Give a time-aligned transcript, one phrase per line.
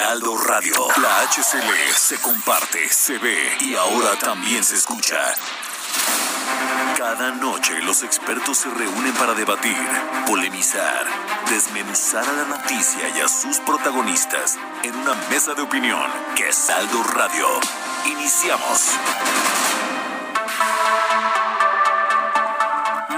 [0.00, 5.18] Heraldo Radio, la HCL se comparte, se ve y ahora también se escucha.
[6.96, 9.76] Cada noche los expertos se reúnen para debatir,
[10.26, 11.06] polemizar,
[11.50, 16.68] desmenuzar a la noticia y a sus protagonistas en una mesa de opinión que es
[17.14, 17.46] Radio.
[18.06, 18.96] Iniciamos.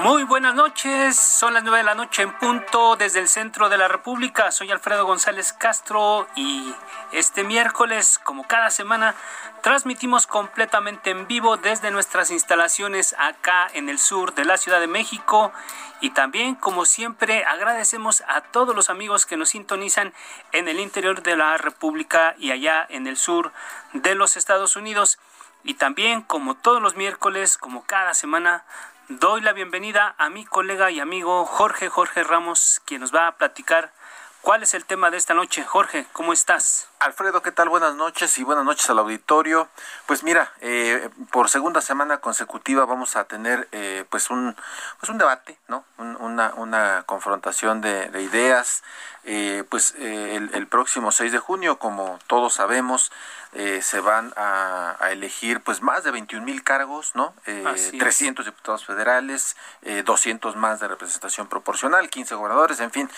[0.03, 3.79] Muy buenas noches, son las nueve de la noche en punto desde el centro de
[3.79, 4.51] la República.
[4.51, 6.75] Soy Alfredo González Castro y
[7.13, 9.15] este miércoles, como cada semana,
[9.63, 14.89] transmitimos completamente en vivo desde nuestras instalaciones acá en el sur de la Ciudad de
[14.89, 15.53] México
[16.01, 20.13] y también, como siempre, agradecemos a todos los amigos que nos sintonizan
[20.51, 23.53] en el interior de la República y allá en el sur
[23.93, 25.21] de los Estados Unidos.
[25.63, 28.65] Y también, como todos los miércoles, como cada semana,
[29.09, 33.37] doy la bienvenida a mi colega y amigo Jorge Jorge Ramos, quien nos va a
[33.37, 33.93] platicar
[34.41, 35.65] cuál es el tema de esta noche.
[35.65, 36.89] Jorge, ¿cómo estás?
[37.05, 37.69] Alfredo, ¿qué tal?
[37.69, 39.69] Buenas noches y buenas noches al auditorio.
[40.07, 44.55] Pues mira, eh, por segunda semana consecutiva vamos a tener eh, pues un
[45.01, 45.85] pues un debate, ¿no?
[45.99, 48.85] una, una confrontación de, de ideas.
[49.25, 53.13] Eh, pues el, el, próximo 6 de junio, como todos sabemos,
[53.53, 57.35] se van a, a, elegir pues más de 21 mil cargos, ¿no?
[57.45, 59.57] 300 diputados federales,
[60.05, 63.11] 200 más de representación proporcional, 15 gobernadores, en fin.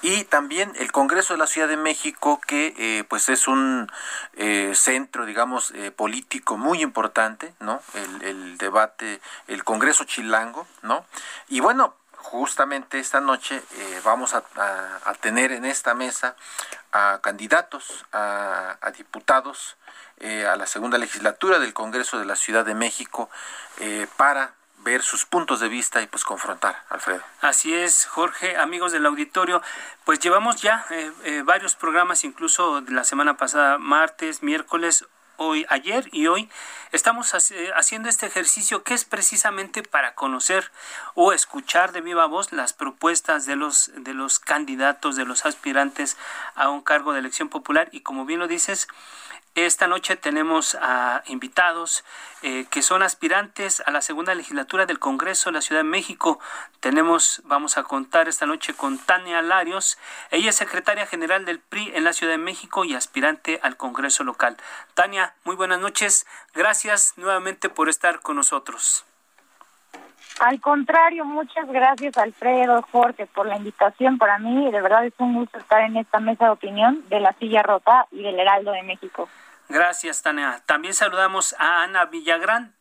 [0.00, 3.90] Y también el Congreso de la Ciudad de México que pues es un
[4.34, 7.80] eh, centro, digamos, eh, político muy importante, ¿no?
[7.94, 11.04] El, debate, el Congreso Chilango, ¿no?
[11.48, 14.42] Y bueno, justamente esta noche eh, vamos a,
[15.20, 16.36] tener en esta mesa
[16.92, 19.76] a candidatos, a, diputados
[20.48, 23.28] a la segunda legislatura del Congreso de la Ciudad de México
[24.16, 27.22] para ver sus puntos de vista y pues confrontar, Alfredo.
[27.40, 29.62] Así es, Jorge, amigos del auditorio,
[30.04, 35.06] pues llevamos ya eh, eh, varios programas, incluso la semana pasada, martes, miércoles,
[35.36, 36.48] hoy, ayer y hoy,
[36.92, 37.32] estamos
[37.74, 40.70] haciendo este ejercicio que es precisamente para conocer
[41.14, 46.16] o escuchar de viva voz las propuestas de los, de los candidatos, de los aspirantes
[46.54, 48.88] a un cargo de elección popular y como bien lo dices,
[49.54, 52.04] esta noche tenemos a invitados
[52.42, 56.40] eh, que son aspirantes a la segunda legislatura del Congreso de la Ciudad de México.
[56.80, 59.98] Tenemos, vamos a contar esta noche con Tania Larios.
[60.30, 64.24] Ella es secretaria general del PRI en la Ciudad de México y aspirante al Congreso
[64.24, 64.56] local.
[64.94, 66.26] Tania, muy buenas noches.
[66.54, 69.04] Gracias nuevamente por estar con nosotros.
[70.40, 74.18] Al contrario, muchas gracias Alfredo, Jorge, por la invitación.
[74.18, 77.32] Para mí, de verdad es un gusto estar en esta mesa de opinión de la
[77.34, 79.28] silla rota y del Heraldo de México.
[79.68, 80.62] Gracias, Tania.
[80.66, 82.74] También saludamos a Ana Villagrán.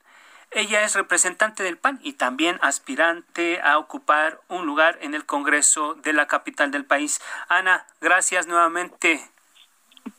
[0.54, 5.94] Ella es representante del PAN y también aspirante a ocupar un lugar en el Congreso
[5.96, 7.22] de la capital del país.
[7.48, 9.22] Ana, gracias nuevamente.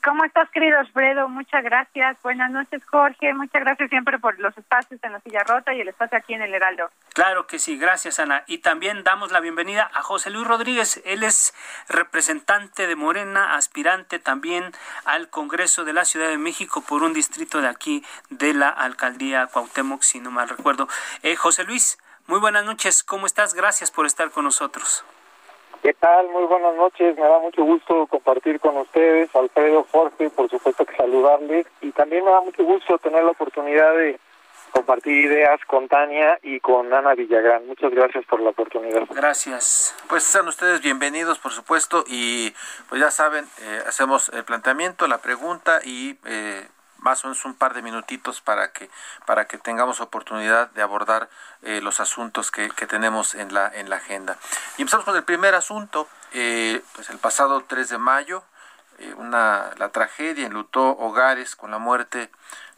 [0.05, 1.29] ¿Cómo estás, querido Alfredo?
[1.29, 2.17] Muchas gracias.
[2.23, 3.33] Buenas noches, Jorge.
[3.35, 6.43] Muchas gracias siempre por los espacios en la silla rota y el espacio aquí en
[6.43, 6.91] el Heraldo.
[7.15, 8.43] Claro que sí, gracias, Ana.
[8.49, 11.01] Y también damos la bienvenida a José Luis Rodríguez.
[11.05, 11.55] Él es
[11.89, 14.73] representante de Morena, aspirante también
[15.05, 19.47] al Congreso de la Ciudad de México por un distrito de aquí de la alcaldía
[19.47, 20.89] Cuauhtémoc, si no mal recuerdo.
[21.23, 23.05] Eh, José Luis, muy buenas noches.
[23.05, 23.55] ¿Cómo estás?
[23.55, 25.05] Gracias por estar con nosotros.
[25.83, 26.29] ¿Qué tal?
[26.29, 27.17] Muy buenas noches.
[27.17, 31.67] Me da mucho gusto compartir con ustedes, Alfredo, Jorge, por supuesto que saludarles.
[31.81, 34.21] Y también me da mucho gusto tener la oportunidad de
[34.71, 37.67] compartir ideas con Tania y con Ana Villagrán.
[37.67, 39.03] Muchas gracias por la oportunidad.
[39.11, 39.93] Gracias.
[40.09, 42.55] Pues sean ustedes bienvenidos, por supuesto, y
[42.89, 46.65] pues ya saben, eh, hacemos el planteamiento, la pregunta y eh,
[47.03, 48.89] más o menos un par de minutitos para que
[49.27, 51.29] para que tengamos oportunidad de abordar
[51.63, 54.39] eh, los asuntos que, que, tenemos en la en la agenda.
[54.79, 58.43] Y empezamos con el primer asunto, eh, pues el pasado 3 de mayo,
[58.99, 62.31] eh, una la tragedia enlutó hogares con la muerte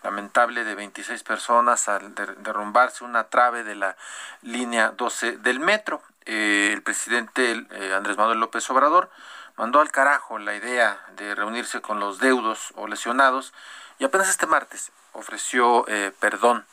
[0.03, 3.97] lamentable de 26 personas al derrumbarse una trave de la
[4.43, 6.03] línea 12 del metro.
[6.27, 9.11] el presidente Andrés Manuel López Obrador
[9.57, 13.53] mandó al carajo la idea de reunirse con los deudos o lesionados
[13.99, 16.67] y apenas este martes ofreció eh, perdón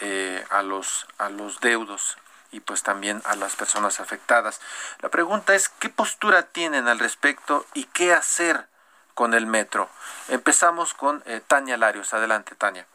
[0.00, 2.16] eh, a los a los deudos
[2.52, 4.60] y pues también a las personas afectadas.
[5.00, 8.66] La pregunta es qué postura tienen al respecto y qué hacer
[9.14, 9.88] con el metro.
[10.28, 12.14] Empezamos con eh, Tania Larios.
[12.14, 12.86] Adelante, Tania.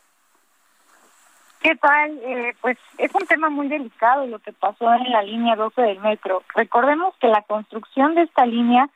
[1.62, 2.20] ¿Qué tal?
[2.24, 6.00] Eh, pues es un tema muy delicado lo que pasó en la línea 12 del
[6.00, 6.44] metro.
[6.54, 8.88] Recordemos que la construcción de esta línea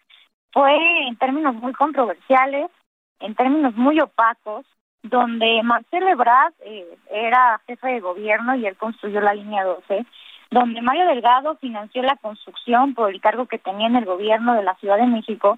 [0.53, 0.75] fue
[1.07, 2.69] en términos muy controversiales,
[3.21, 4.65] en términos muy opacos,
[5.03, 10.05] donde Marcelo Ebrard eh, era jefe de gobierno y él construyó la línea 12,
[10.51, 14.63] donde Mario Delgado financió la construcción por el cargo que tenía en el gobierno de
[14.63, 15.57] la Ciudad de México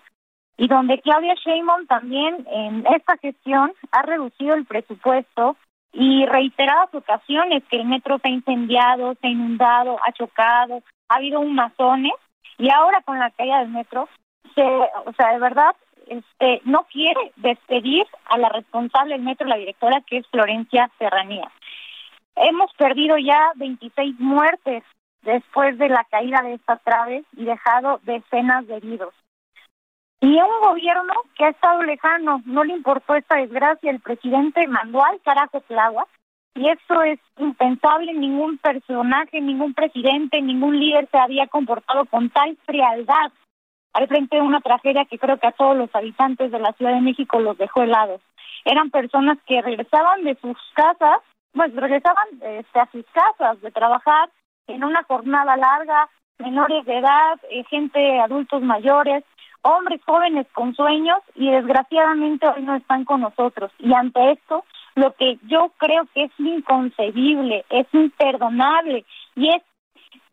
[0.57, 5.57] y donde Claudia Sheinbaum también en esta gestión ha reducido el presupuesto
[5.91, 11.15] y reiteradas ocasiones que el metro se ha incendiado, se ha inundado, ha chocado, ha
[11.15, 12.13] habido un mazones
[12.57, 14.07] y ahora con la caída del metro
[14.55, 15.75] se, o sea, de verdad
[16.07, 21.51] este, no quiere despedir a la responsable del metro, la directora, que es Florencia Serranía.
[22.35, 24.83] Hemos perdido ya 26 muertes
[25.21, 29.13] después de la caída de estas traves y dejado decenas de heridos.
[30.19, 35.03] Y un gobierno que ha estado lejano, no le importó esta desgracia, el presidente mandó
[35.03, 36.07] al carajo Tláhuac,
[36.55, 42.57] y eso es impensable, ningún personaje, ningún presidente, ningún líder se había comportado con tal
[42.65, 43.31] frialdad
[43.93, 46.93] al frente de una tragedia que creo que a todos los habitantes de la Ciudad
[46.93, 48.21] de México los dejó helados.
[48.65, 51.19] Eran personas que regresaban de sus casas,
[51.53, 54.29] pues regresaban este, a sus casas de trabajar
[54.67, 56.09] en una jornada larga,
[56.39, 59.23] menores de edad, eh, gente, adultos mayores,
[59.61, 63.71] hombres jóvenes con sueños y desgraciadamente hoy no están con nosotros.
[63.79, 69.05] Y ante esto, lo que yo creo que es inconcebible, es imperdonable
[69.35, 69.61] y es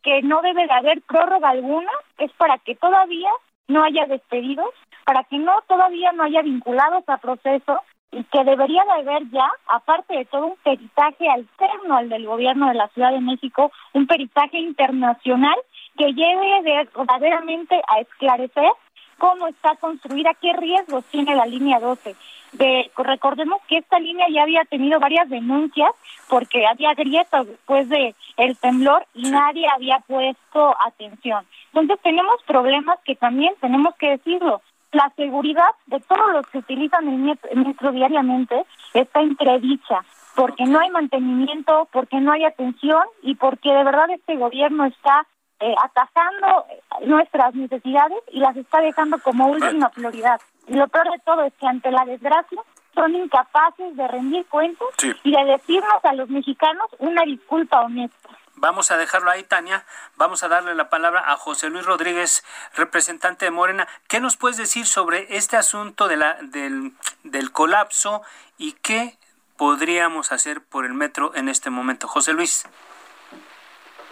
[0.03, 3.31] que no debe de haber prórroga alguna, es para que todavía
[3.71, 4.71] no haya despedidos,
[5.05, 7.81] para que no todavía no haya vinculados a proceso
[8.13, 12.69] y que debería de haber ya, aparte de todo un peritaje alterno al del gobierno
[12.69, 15.57] de la Ciudad de México, un peritaje internacional
[15.97, 18.71] que lleve verdaderamente a esclarecer
[19.19, 22.17] cómo está construida, qué riesgos tiene la línea 12.
[22.53, 25.91] De, recordemos que esta línea ya había tenido varias denuncias
[26.29, 31.47] porque había grietas después de el temblor y nadie había puesto atención.
[31.73, 34.63] Entonces tenemos problemas que también tenemos que decirlo.
[34.93, 40.05] La seguridad de todos los que utilizan el metro diariamente está entredicha
[40.35, 45.27] porque no hay mantenimiento, porque no hay atención y porque de verdad este gobierno está
[45.61, 46.65] eh, atajando
[47.07, 50.41] nuestras necesidades y las está dejando como última prioridad.
[50.71, 52.63] Y lo peor de todo es que ante la desgracia
[52.95, 54.89] son incapaces de rendir cuentos
[55.25, 58.29] y de decirnos a los mexicanos una disculpa honesta.
[58.55, 59.85] Vamos a dejarlo ahí, Tania.
[60.17, 62.45] Vamos a darle la palabra a José Luis Rodríguez,
[62.77, 63.89] representante de Morena.
[64.09, 66.93] ¿Qué nos puedes decir sobre este asunto de la, del,
[67.25, 68.23] del colapso
[68.57, 69.15] y qué
[69.57, 72.07] podríamos hacer por el metro en este momento?
[72.07, 72.69] José Luis.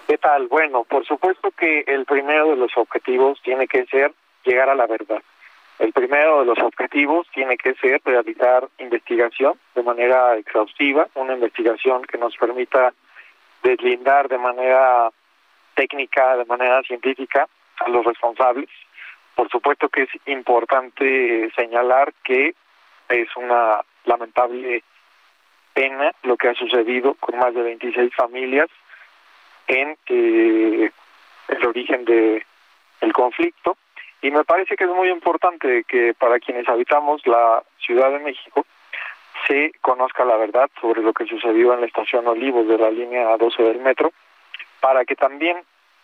[0.09, 0.49] ¿Qué tal?
[0.49, 4.13] Bueno, por supuesto que el primero de los objetivos tiene que ser
[4.45, 5.23] llegar a la verdad.
[5.79, 12.03] El primero de los objetivos tiene que ser realizar investigación de manera exhaustiva, una investigación
[12.03, 12.93] que nos permita
[13.63, 15.11] deslindar de manera
[15.75, 17.47] técnica, de manera científica
[17.79, 18.69] a los responsables.
[19.37, 22.55] Por supuesto que es importante señalar que
[23.09, 24.83] es una lamentable
[25.73, 28.69] pena lo que ha sucedido con más de 26 familias
[29.69, 30.91] en eh,
[31.49, 32.45] el origen de
[33.01, 33.77] el conflicto
[34.23, 38.67] y me parece que es muy importante que para quienes habitamos la Ciudad de México
[39.47, 43.37] se conozca la verdad sobre lo que sucedió en la estación Olivos de la línea
[43.37, 44.13] 12 del metro,
[44.81, 45.59] para que también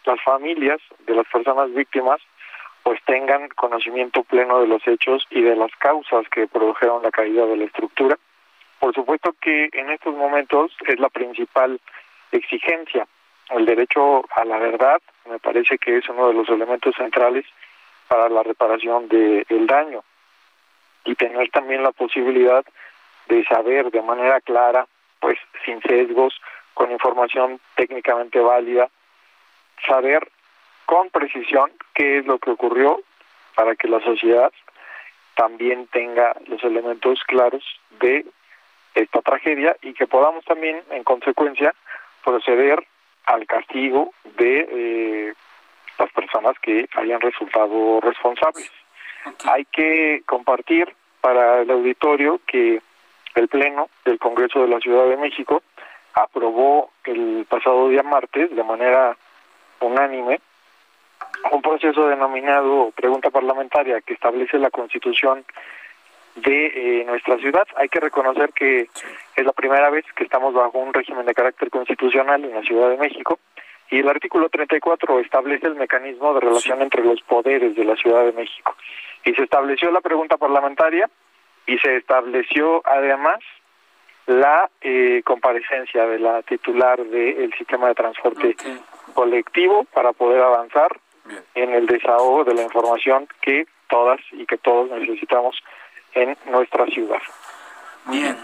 [0.04, 2.20] las familias de las personas víctimas
[2.82, 7.46] pues tengan conocimiento pleno de los hechos y de las causas que produjeron la caída
[7.46, 8.18] de la estructura.
[8.78, 11.80] Por supuesto que en estos momentos es la principal
[12.30, 13.06] exigencia.
[13.50, 17.46] El derecho a la verdad me parece que es uno de los elementos centrales
[18.08, 20.02] para la reparación del daño.
[21.04, 22.64] Y tener también la posibilidad
[23.28, 24.86] de saber de manera clara,
[25.20, 26.40] pues sin sesgos,
[26.74, 28.88] con información técnicamente válida,
[29.86, 30.28] saber
[30.86, 33.00] con precisión qué es lo que ocurrió
[33.54, 34.52] para que la sociedad
[35.34, 37.64] también tenga los elementos claros
[38.00, 38.26] de
[38.94, 41.74] esta tragedia y que podamos también, en consecuencia,
[42.24, 42.86] proceder
[43.26, 45.34] al castigo de eh,
[46.04, 48.70] las personas que hayan resultado responsables.
[49.46, 52.80] Hay que compartir para el auditorio que
[53.34, 55.62] el Pleno del Congreso de la Ciudad de México
[56.12, 59.16] aprobó el pasado día martes de manera
[59.80, 60.40] unánime
[61.50, 65.44] un proceso denominado pregunta parlamentaria que establece la constitución
[66.36, 67.66] de eh, nuestra ciudad.
[67.76, 68.88] Hay que reconocer que
[69.36, 72.90] es la primera vez que estamos bajo un régimen de carácter constitucional en la Ciudad
[72.90, 73.38] de México
[73.94, 78.24] y el artículo 34 establece el mecanismo de relación entre los poderes de la Ciudad
[78.24, 78.74] de México.
[79.24, 81.08] Y se estableció la pregunta parlamentaria
[81.64, 83.38] y se estableció además
[84.26, 88.56] la eh, comparecencia de la titular del sistema de transporte
[89.14, 90.98] colectivo para poder avanzar
[91.54, 95.62] en el desahogo de la información que todas y que todos necesitamos
[96.14, 97.22] en nuestra ciudad.
[98.06, 98.36] Bien.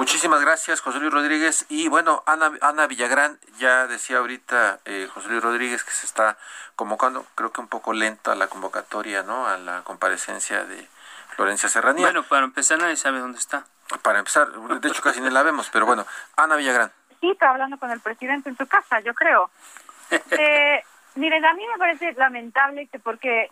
[0.00, 1.66] Muchísimas gracias, José Luis Rodríguez.
[1.68, 6.38] Y bueno, Ana, Ana Villagrán ya decía ahorita, eh, José Luis Rodríguez, que se está
[6.74, 9.46] convocando, creo que un poco lenta la convocatoria, ¿no?
[9.46, 10.88] A la comparecencia de
[11.36, 12.06] Florencia Serranía.
[12.06, 13.66] Bueno, para empezar, nadie sabe dónde está.
[14.00, 16.90] Para empezar, de hecho casi ni la vemos, pero bueno, Ana Villagrán.
[17.20, 19.50] Sí, está hablando con el presidente en su casa, yo creo.
[20.10, 20.82] eh,
[21.16, 23.50] miren, a mí me parece lamentable que porque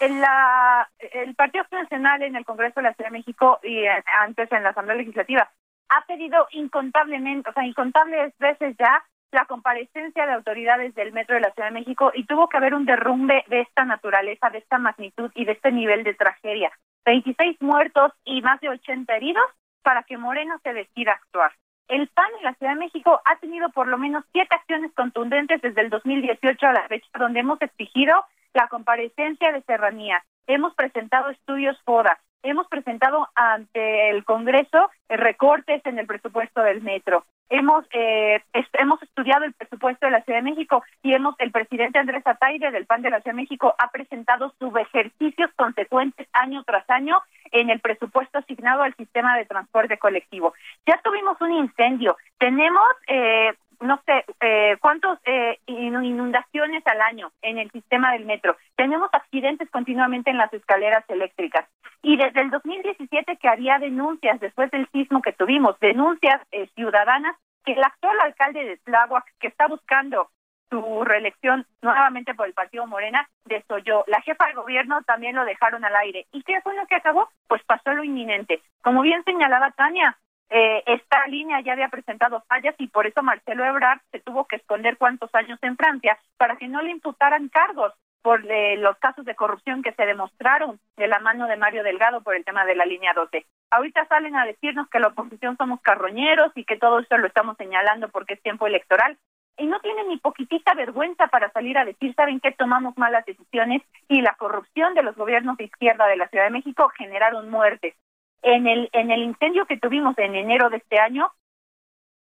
[0.00, 4.04] en la, el Partido Nacional en el Congreso de la Ciudad de México y eh,
[4.20, 5.50] antes en la Asamblea Legislativa
[5.88, 9.02] ha pedido incontablemente, o sea, incontables veces ya
[9.32, 12.74] la comparecencia de autoridades del Metro de la Ciudad de México y tuvo que haber
[12.74, 16.72] un derrumbe de esta naturaleza, de esta magnitud y de este nivel de tragedia.
[17.04, 19.44] 26 muertos y más de 80 heridos
[19.82, 21.52] para que Moreno se decida actuar.
[21.88, 25.62] El PAN en la Ciudad de México ha tenido por lo menos siete acciones contundentes
[25.62, 31.30] desde el 2018 a la fecha, donde hemos exigido la comparecencia de Serranía, hemos presentado
[31.30, 37.24] estudios FODA, hemos presentado ante el Congreso recortes en el presupuesto del metro.
[37.50, 38.42] Hemos eh,
[38.74, 42.70] hemos estudiado el presupuesto de la Ciudad de México y hemos el presidente Andrés Ataide
[42.70, 47.18] del PAN de la Ciudad de México ha presentado subejercicios consecuentes año tras año
[47.50, 50.52] en el presupuesto asignado al sistema de transporte colectivo.
[50.86, 57.58] Ya tuvimos un incendio, tenemos eh, no sé, eh, cuántos eh, inundaciones al año en
[57.58, 58.56] el sistema del metro.
[58.76, 61.68] Tenemos accidentes continuamente en las escaleras eléctricas.
[62.02, 67.36] Y desde el 2017 que había denuncias después del sismo que tuvimos, denuncias eh, ciudadanas
[67.64, 70.30] que el actual alcalde de Tláhuac, que está buscando
[70.70, 74.04] su reelección nuevamente por el Partido Morena, desoyó.
[74.06, 76.26] La jefa de gobierno también lo dejaron al aire.
[76.32, 77.28] ¿Y qué fue lo que acabó?
[77.46, 78.60] Pues pasó lo inminente.
[78.82, 80.16] Como bien señalaba Tania,
[80.50, 84.56] eh, esta línea ya había presentado fallas y por eso Marcelo Ebrard se tuvo que
[84.56, 89.24] esconder cuántos años en Francia para que no le imputaran cargos por eh, los casos
[89.24, 92.74] de corrupción que se demostraron de la mano de Mario Delgado por el tema de
[92.74, 93.46] la línea 12.
[93.70, 97.56] Ahorita salen a decirnos que la oposición somos carroñeros y que todo esto lo estamos
[97.56, 99.18] señalando porque es tiempo electoral
[99.58, 103.82] y no tienen ni poquitita vergüenza para salir a decir, saben que tomamos malas decisiones
[104.08, 107.94] y la corrupción de los gobiernos de izquierda de la Ciudad de México generaron muertes.
[108.42, 111.30] En el, en el incendio que tuvimos en enero de este año,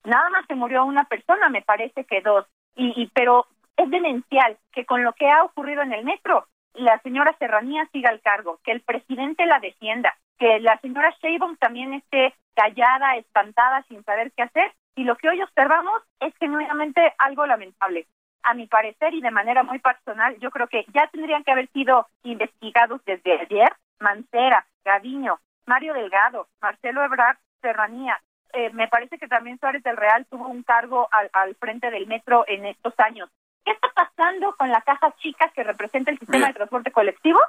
[0.04, 4.58] nada más se murió una persona, me parece que dos, y, y pero es demencial
[4.72, 8.60] que con lo que ha ocurrido en el metro, la señora Serranía siga al cargo,
[8.64, 14.32] que el presidente la defienda, que la señora Sheinbaum también esté callada, espantada, sin saber
[14.34, 18.08] qué hacer, y lo que hoy observamos es genuinamente algo lamentable.
[18.44, 21.70] A mi parecer y de manera muy personal, yo creo que ya tendrían que haber
[21.70, 28.20] sido investigados desde ayer Mancera, Gaviño, Mario Delgado, Marcelo Ebrard, Serranía.
[28.54, 32.06] Eh, me parece que también Suárez del Real tuvo un cargo al, al, frente del
[32.08, 33.30] metro en estos años.
[33.66, 37.40] ¿Qué está pasando con la caja chica que representa el sistema de transporte colectivo?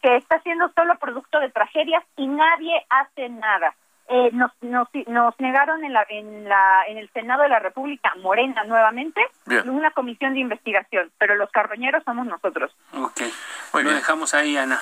[0.00, 3.74] Que está siendo solo producto de tragedias y nadie hace nada.
[4.06, 8.14] Eh, nos, nos, nos negaron en la, en la en el Senado de la República
[8.16, 9.68] Morena nuevamente Bien.
[9.70, 12.70] una comisión de investigación, pero los carroñeros somos nosotros.
[12.92, 13.22] Ok,
[13.72, 13.96] Muy lo bien.
[14.00, 14.78] dejamos ahí, Ana.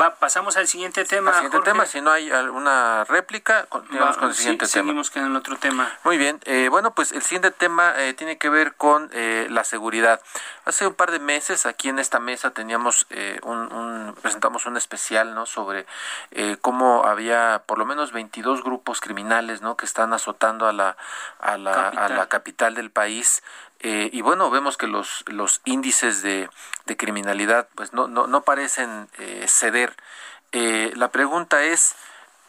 [0.00, 1.30] Va, pasamos al siguiente tema.
[1.30, 1.72] Al siguiente Jorge.
[1.72, 4.84] tema, si no hay alguna réplica, continuamos Va, con el sí, siguiente tema.
[4.84, 5.90] Seguimos con el otro tema.
[6.04, 9.64] Muy bien, eh, bueno, pues el siguiente tema eh, tiene que ver con eh, la
[9.64, 10.20] seguridad.
[10.66, 14.76] Hace un par de meses aquí en esta mesa teníamos eh, un, un- presentamos un
[14.76, 15.46] especial, ¿no?
[15.46, 15.86] Sobre
[16.32, 19.76] eh, cómo había por lo menos 22 grupos criminales, ¿no?
[19.76, 20.96] Que están azotando a la
[21.40, 23.42] a la, a la capital del país.
[23.80, 26.48] Eh, y bueno, vemos que los, los índices de,
[26.86, 29.94] de criminalidad pues no, no, no parecen eh, ceder.
[30.52, 31.94] Eh, la pregunta es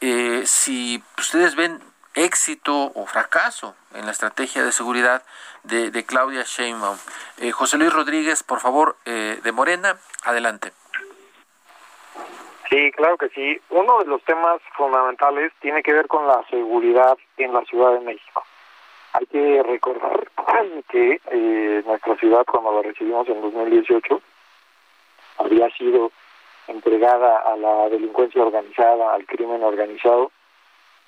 [0.02, 1.82] eh, si ustedes ven
[2.16, 5.24] éxito o fracaso en la estrategia de seguridad
[5.64, 6.98] de, de Claudia Sheinbaum.
[7.38, 10.74] Eh, José Luis Rodríguez, por favor, eh, de Morena, adelante.
[12.70, 13.60] Sí, claro que sí.
[13.70, 18.00] Uno de los temas fundamentales tiene que ver con la seguridad en la Ciudad de
[18.02, 18.44] México.
[19.14, 20.30] Hay que recordar
[20.90, 24.22] que eh, nuestra ciudad, cuando la recibimos en 2018,
[25.38, 26.12] había sido
[26.68, 30.32] entregada a la delincuencia organizada, al crimen organizado,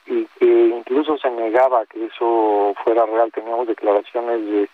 [0.05, 3.31] y que incluso se negaba que eso fuera real.
[3.31, 4.69] Teníamos declaraciones de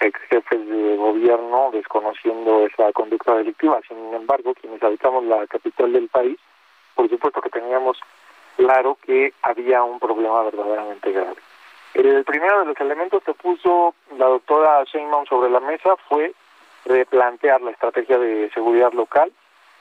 [0.00, 3.80] ex jefes de gobierno desconociendo esa conducta delictiva.
[3.86, 6.38] Sin embargo, quienes habitamos la capital del país,
[6.94, 7.98] por supuesto que teníamos
[8.56, 11.51] claro que había un problema verdaderamente grave.
[11.94, 16.32] El primero de los elementos que puso la doctora Sheinbaum sobre la mesa fue
[16.84, 19.30] replantear la estrategia de seguridad local,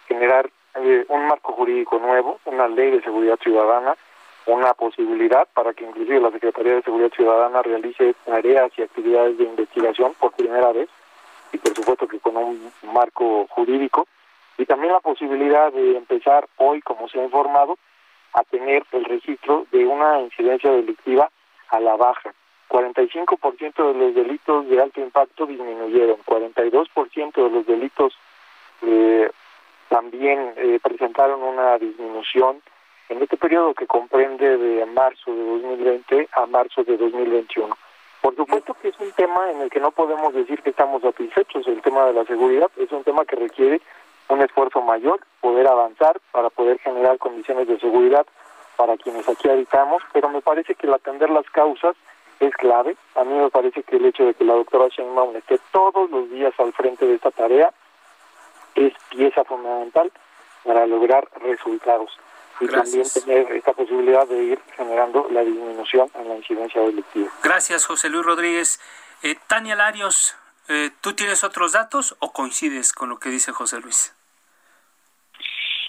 [0.08, 3.96] generar eh, un marco jurídico nuevo, una ley de seguridad ciudadana
[4.46, 9.44] una posibilidad para que inclusive la Secretaría de Seguridad Ciudadana realice tareas y actividades de
[9.44, 10.90] investigación por primera vez
[11.54, 14.08] y por supuesto que con un marco jurídico
[14.58, 17.78] y también la posibilidad de empezar hoy, como se ha informado,
[18.34, 21.30] a tener el registro de una incidencia delictiva
[21.72, 22.34] a la baja.
[22.70, 28.14] 45% de los delitos de alto impacto disminuyeron, 42% de los delitos
[28.82, 29.30] eh,
[29.90, 32.62] también eh, presentaron una disminución
[33.10, 37.76] en este periodo que comprende de marzo de 2020 a marzo de 2021.
[38.22, 41.68] Por supuesto que es un tema en el que no podemos decir que estamos satisfechos.
[41.68, 43.82] El tema de la seguridad es un tema que requiere
[44.30, 48.26] un esfuerzo mayor, poder avanzar para poder generar condiciones de seguridad
[48.76, 51.96] para quienes aquí habitamos, pero me parece que el atender las causas
[52.40, 52.98] es clave.
[53.16, 56.30] A mí me parece que el hecho de que la doctora Sheinbaum esté todos los
[56.30, 57.72] días al frente de esta tarea
[58.76, 60.12] es pieza fundamental
[60.64, 62.12] para lograr resultados
[62.60, 67.32] y también tener esta posibilidad de ir generando la disminución en la incidencia delictiva.
[67.44, 68.80] Gracias, José Luis Rodríguez.
[69.24, 70.36] Eh, Tania Larios,
[70.68, 74.16] eh, ¿tú tienes otros datos o coincides con lo que dice José Luis?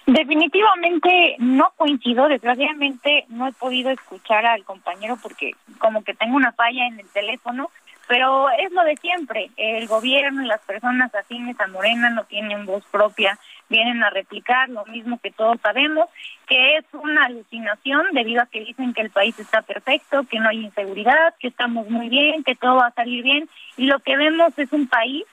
[0.07, 6.53] Definitivamente no coincido, desgraciadamente no he podido escuchar al compañero porque como que tengo una
[6.53, 7.71] falla en el teléfono,
[8.09, 12.67] pero es lo de siempre, el gobierno y las personas afines a Morena no tienen
[12.67, 16.09] voz propia, vienen a replicar lo mismo que todos sabemos,
[16.47, 20.49] que es una alucinación debido a que dicen que el país está perfecto, que no
[20.49, 24.17] hay inseguridad, que estamos muy bien, que todo va a salir bien, y lo que
[24.17, 25.25] vemos es un país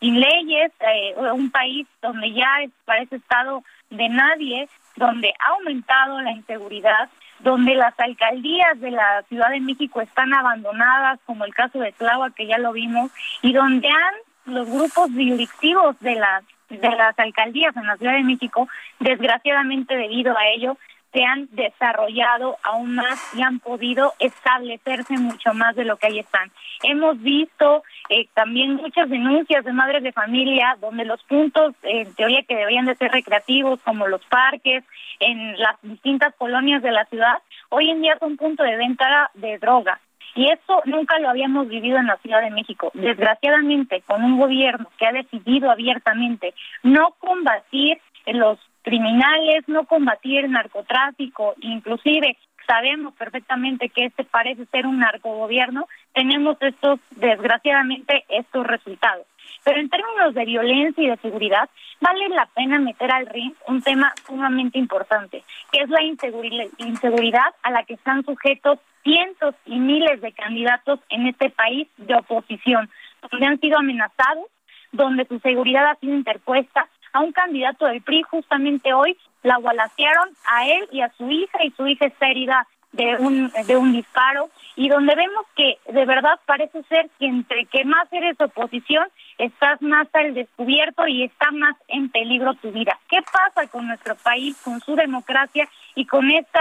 [0.00, 2.48] sin leyes, eh, un país donde ya
[2.84, 7.08] parece estado de nadie, donde ha aumentado la inseguridad,
[7.40, 12.34] donde las alcaldías de la Ciudad de México están abandonadas, como el caso de Tláhuac,
[12.34, 13.10] que ya lo vimos,
[13.42, 14.14] y donde han
[14.54, 20.36] los grupos directivos de las de las alcaldías en la Ciudad de México, desgraciadamente debido
[20.36, 20.76] a ello,
[21.14, 26.18] se han desarrollado aún más y han podido establecerse mucho más de lo que ahí
[26.18, 26.50] están.
[26.82, 32.42] Hemos visto eh, también muchas denuncias de madres de familia donde los puntos en teoría
[32.42, 34.82] que deberían de ser recreativos como los parques
[35.20, 39.58] en las distintas colonias de la ciudad hoy en día son punto de venta de
[39.58, 40.00] droga
[40.34, 42.90] y eso nunca lo habíamos vivido en la Ciudad de México.
[42.94, 50.52] Desgraciadamente, con un gobierno que ha decidido abiertamente no combatir los criminales, no combatir el
[50.52, 59.26] narcotráfico, inclusive sabemos perfectamente que este parece ser un narcogobierno, tenemos estos, desgraciadamente, estos resultados.
[59.64, 61.68] Pero en términos de violencia y de seguridad,
[62.00, 65.42] vale la pena meter al ring un tema sumamente importante,
[65.72, 71.26] que es la inseguridad a la que están sujetos cientos y miles de candidatos en
[71.26, 72.90] este país de oposición,
[73.30, 74.46] donde han sido amenazados,
[74.92, 80.28] donde su seguridad ha sido interpuesta, a un candidato del PRI justamente hoy la balacearon
[80.46, 83.92] a él y a su hija y su hija está herida de un de un
[83.92, 89.06] disparo y donde vemos que de verdad parece ser que entre que más eres oposición
[89.38, 92.98] estás más al descubierto y está más en peligro tu vida.
[93.08, 96.60] ¿Qué pasa con nuestro país, con su democracia y con este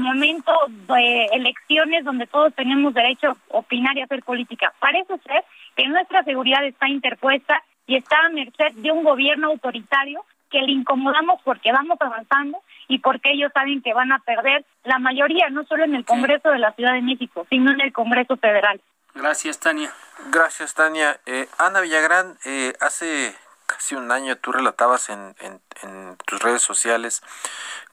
[0.00, 4.72] momento de elecciones donde todos tenemos derecho a opinar y hacer política?
[4.78, 5.44] Parece ser
[5.76, 10.72] que nuestra seguridad está interpuesta y está a merced de un gobierno autoritario que le
[10.72, 15.64] incomodamos porque vamos avanzando y porque ellos saben que van a perder la mayoría, no
[15.64, 18.80] solo en el Congreso de la Ciudad de México, sino en el Congreso Federal.
[19.14, 19.90] Gracias, Tania.
[20.30, 21.18] Gracias, Tania.
[21.26, 23.34] Eh, Ana Villagrán, eh, hace
[23.66, 27.22] casi un año tú relatabas en, en, tus redes sociales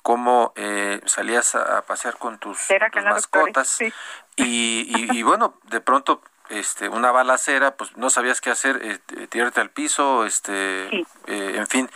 [0.01, 2.58] cómo eh, salías a pasear con tus,
[3.03, 9.27] mascotas y, y bueno, de pronto este una balacera, pues no sabías qué hacer, eh,
[9.27, 11.89] tirarte al piso, este, eh, en fin.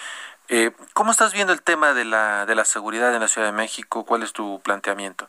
[0.47, 3.53] Eh, ¿Cómo estás viendo el tema de la, de la seguridad en la Ciudad de
[3.53, 4.05] México?
[4.05, 5.27] ¿Cuál es tu planteamiento?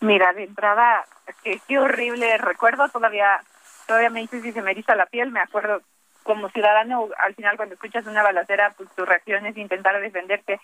[0.00, 1.04] Mira, de entrada,
[1.42, 3.40] qué, qué horrible recuerdo, todavía
[3.86, 5.80] todavía me dices si se me eriza la piel, me acuerdo
[6.22, 10.60] como ciudadano, al final cuando escuchas una balacera, pues tu reacción es intentar defenderte.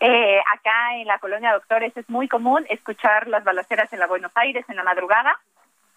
[0.00, 4.32] Eh, acá en la colonia Doctores es muy común escuchar las balaceras en la Buenos
[4.34, 5.38] Aires en la madrugada,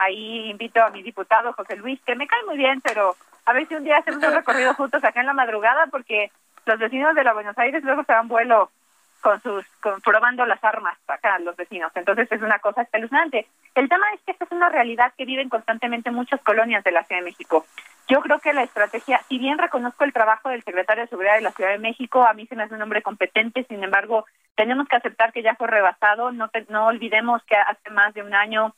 [0.01, 3.67] Ahí invito a mi diputado José Luis, que me cae muy bien, pero a ver
[3.67, 6.31] si un día hacemos un recorrido juntos acá en la madrugada, porque
[6.65, 8.71] los vecinos de la Buenos Aires luego se dan vuelo
[9.21, 11.91] con sus con, probando las armas acá los vecinos.
[11.93, 13.45] Entonces es una cosa espeluznante.
[13.75, 17.03] El tema es que esta es una realidad que viven constantemente muchas colonias de la
[17.03, 17.67] Ciudad de México.
[18.07, 21.41] Yo creo que la estrategia, si bien reconozco el trabajo del secretario de Seguridad de
[21.41, 24.87] la Ciudad de México, a mí se me hace un hombre competente, sin embargo, tenemos
[24.87, 26.31] que aceptar que ya fue rebasado.
[26.31, 28.73] No, no olvidemos que hace más de un año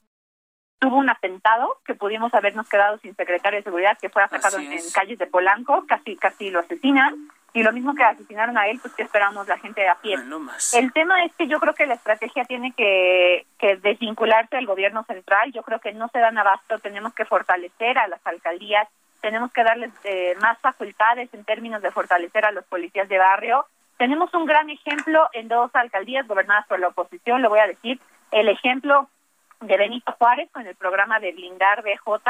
[0.83, 4.79] tuvo un atentado que pudimos habernos quedado sin secretario de seguridad que fue atacado en,
[4.93, 8.93] calles de Polanco, casi casi lo asesinan y lo mismo que asesinaron a él, pues
[8.93, 10.15] que esperamos la gente de a pie.
[10.73, 15.05] el tema es que yo creo que la estrategia tiene que, que desvincularse del gobierno
[15.05, 18.89] central, yo creo que no se dan abasto, tenemos que fortalecer a las alcaldías,
[19.21, 23.65] tenemos que darles eh, más facultades en términos de fortalecer a los policías de barrio.
[23.97, 28.01] Tenemos un gran ejemplo en dos alcaldías gobernadas por la oposición, lo voy a decir,
[28.31, 29.07] el ejemplo
[29.67, 32.21] de Benito Juárez con el programa de blindar BJ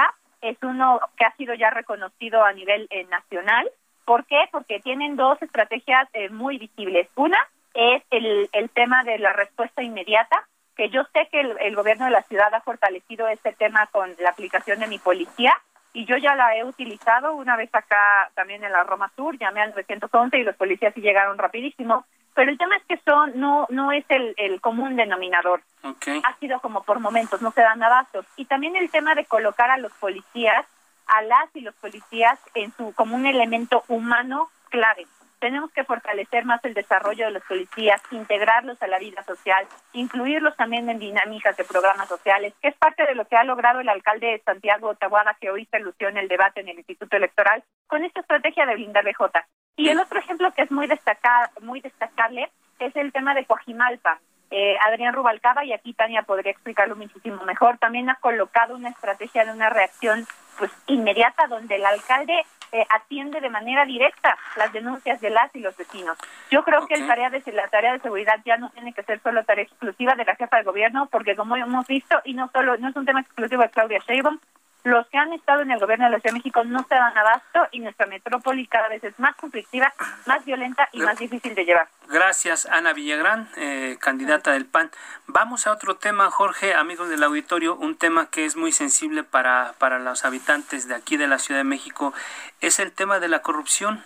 [0.41, 3.69] es uno que ha sido ya reconocido a nivel eh, nacional
[4.05, 4.39] ¿Por qué?
[4.51, 7.07] Porque tienen dos estrategias eh, muy visibles.
[7.15, 7.37] Una
[7.73, 12.11] es el, el tema de la respuesta inmediata, que yo sé que el, gobierno de
[12.11, 15.53] la ciudad ha fortalecido este tema con la aplicación de mi policía
[15.93, 19.61] y yo ya la he utilizado una vez acá también en la Roma Sur, llamé
[19.61, 23.67] al 911 y los policías sí llegaron rapidísimo, pero el tema es que son no
[23.69, 25.61] no es el, el común denominador.
[25.83, 28.25] Ha sido como por momentos, no se dan abastos.
[28.37, 30.65] Y también el tema de colocar a los policías
[31.07, 35.05] a las y los policías en su como un elemento humano clave.
[35.39, 40.55] Tenemos que fortalecer más el desarrollo de los policías, integrarlos a la vida social, incluirlos
[40.55, 43.89] también en dinámicas de programas sociales, que es parte de lo que ha logrado el
[43.89, 47.61] alcalde de Santiago Tahuada, que hoy se lució en el debate en el Instituto Electoral,
[47.87, 49.45] con esta estrategia de blindar BJ.
[49.75, 54.19] Y el otro ejemplo que es muy, destacar, muy destacable es el tema de Coajimalpa.
[54.51, 59.45] Eh, Adrián Rubalcaba, y aquí Tania podría explicarlo muchísimo mejor, también ha colocado una estrategia
[59.45, 60.27] de una reacción
[60.59, 65.59] pues inmediata donde el alcalde eh, atiende de manera directa las denuncias de las y
[65.59, 66.17] los vecinos.
[66.51, 69.19] Yo creo que el tarea de, la tarea de seguridad ya no tiene que ser
[69.21, 72.77] solo tarea exclusiva de la jefa de gobierno, porque como hemos visto, y no solo
[72.77, 74.39] no es un tema exclusivo de Claudia Sheinbaum,
[74.83, 77.17] los que han estado en el gobierno de la Ciudad de México no se dan
[77.17, 79.93] abasto y nuestra metrópoli cada vez es más conflictiva,
[80.25, 81.87] más violenta y más difícil de llevar.
[82.09, 84.91] Gracias, Ana Villagrán, eh, candidata del PAN.
[85.27, 89.73] Vamos a otro tema, Jorge, amigos del auditorio, un tema que es muy sensible para,
[89.77, 92.13] para los habitantes de aquí de la Ciudad de México,
[92.59, 94.03] es el tema de la corrupción.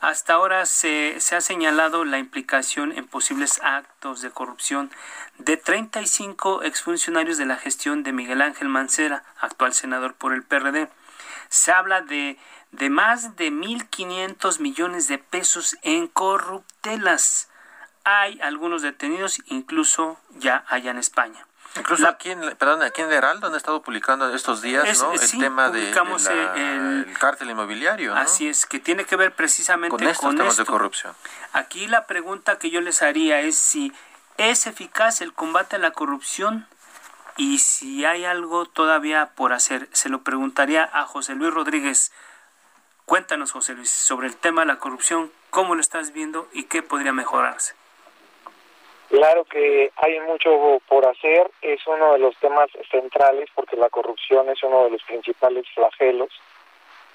[0.00, 4.92] Hasta ahora se, se, ha señalado la implicación en posibles actos de corrupción
[5.38, 10.88] de 35 exfuncionarios de la gestión de Miguel Ángel Mancera, actual senador por el PRD.
[11.48, 12.38] Se habla de,
[12.70, 17.48] de más de 1.500 millones de pesos en corruptelas.
[18.04, 21.47] Hay algunos detenidos, incluso ya allá en España.
[21.78, 25.12] Incluso aquí, en, perdón, aquí en Heraldo han estado publicando estos días ¿no?
[25.12, 28.14] el tema de, el, cártel inmobiliario.
[28.14, 31.14] Así es, que tiene que ver precisamente con, estos temas de corrupción.
[31.52, 33.92] Aquí la pregunta que yo les haría es si
[34.36, 36.66] es eficaz el combate a la corrupción
[37.36, 39.88] y si hay algo todavía por hacer.
[39.92, 42.12] Se lo preguntaría a José Luis Rodríguez.
[43.04, 46.82] Cuéntanos, José Luis, sobre el tema de la corrupción, cómo lo estás viendo y qué
[46.82, 47.74] podría mejorarse.
[49.08, 54.50] Claro que hay mucho por hacer, es uno de los temas centrales porque la corrupción
[54.50, 56.28] es uno de los principales flagelos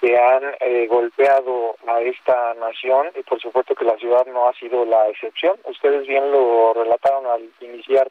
[0.02, 4.54] que han eh, golpeado a esta nación y por supuesto que la ciudad no ha
[4.54, 5.56] sido la excepción.
[5.66, 8.10] Ustedes bien lo relataron al iniciar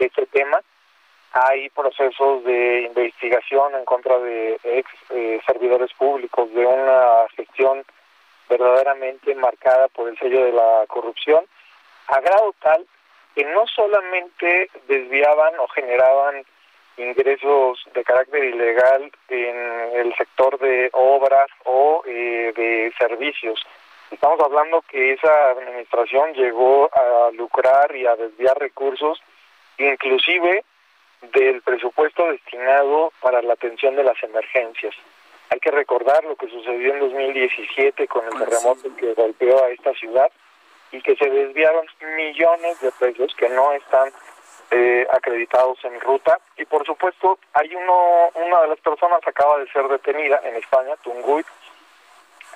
[0.00, 0.60] este tema.
[1.32, 7.84] Hay procesos de investigación en contra de ex eh, servidores públicos de una gestión
[8.48, 11.44] verdaderamente marcada por el sello de la corrupción,
[12.08, 12.86] a grado tal
[13.36, 16.42] que no solamente desviaban o generaban
[16.96, 19.56] ingresos de carácter ilegal en
[19.94, 23.60] el sector de obras o eh, de servicios.
[24.10, 29.20] Estamos hablando que esa administración llegó a lucrar y a desviar recursos,
[29.76, 30.64] inclusive
[31.34, 34.94] del presupuesto destinado para la atención de las emergencias.
[35.50, 39.68] Hay que recordar lo que sucedió en 2017 con el pues terremoto que golpeó a
[39.68, 40.32] esta ciudad
[40.92, 44.10] y que se desviaron millones de pesos que no están
[44.70, 46.38] eh, acreditados en ruta.
[46.56, 50.96] Y por supuesto hay uno una de las personas acaba de ser detenida en España
[51.02, 51.44] Tunguy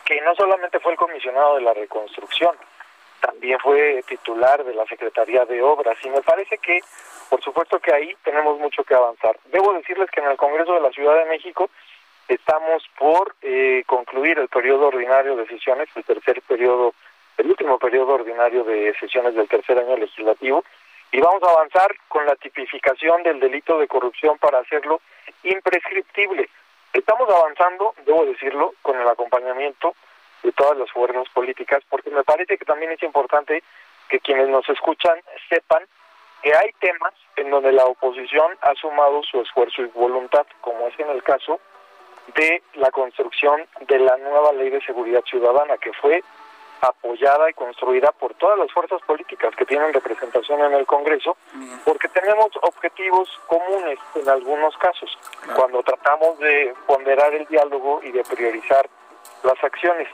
[0.05, 2.57] que no solamente fue el comisionado de la reconstrucción
[3.21, 5.99] también fue titular de la Secretaría de Obras.
[6.03, 6.81] Y me parece que
[7.29, 9.39] por supuesto que ahí tenemos mucho que avanzar.
[9.47, 11.71] Debo decirles que en el Congreso de la Ciudad de México
[12.27, 16.95] estamos por eh, concluir el periodo ordinario de sesiones el tercer periodo
[17.41, 20.63] el último periodo ordinario de sesiones del tercer año legislativo
[21.11, 25.01] y vamos a avanzar con la tipificación del delito de corrupción para hacerlo
[25.43, 26.49] imprescriptible.
[26.93, 29.95] Estamos avanzando, debo decirlo, con el acompañamiento
[30.43, 33.63] de todas las fuerzas políticas, porque me parece que también es importante
[34.09, 35.85] que quienes nos escuchan sepan
[36.43, 40.99] que hay temas en donde la oposición ha sumado su esfuerzo y voluntad, como es
[40.99, 41.61] en el caso
[42.35, 46.23] de la construcción de la nueva ley de seguridad ciudadana, que fue
[46.81, 51.37] apoyada y construida por todas las fuerzas políticas que tienen representación en el Congreso,
[51.85, 55.11] porque tenemos objetivos comunes en algunos casos,
[55.55, 58.89] cuando tratamos de ponderar el diálogo y de priorizar
[59.43, 60.09] las acciones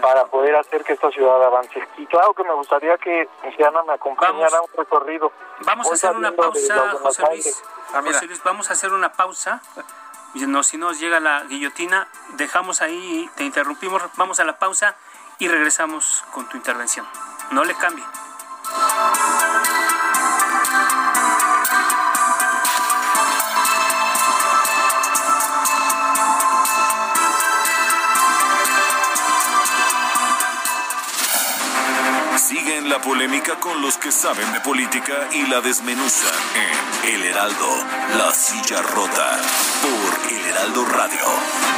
[0.00, 1.80] para poder hacer que esta ciudad avance.
[1.96, 3.28] Y claro que me gustaría que
[3.66, 5.32] Ana me acompañara a un recorrido.
[5.64, 7.64] Vamos a hacer una pausa, José Luis.
[7.92, 9.60] Ah, José Luis, vamos a hacer una pausa.
[10.34, 14.94] No, si nos llega la guillotina, dejamos ahí, te interrumpimos, vamos a la pausa
[15.38, 17.06] y regresamos con tu intervención.
[17.52, 18.04] No le cambie.
[32.36, 36.32] Sigue en la polémica con los que saben de política y la desmenuzan
[37.04, 37.84] en El Heraldo,
[38.16, 39.38] La Silla Rota,
[39.82, 41.77] por El Heraldo Radio.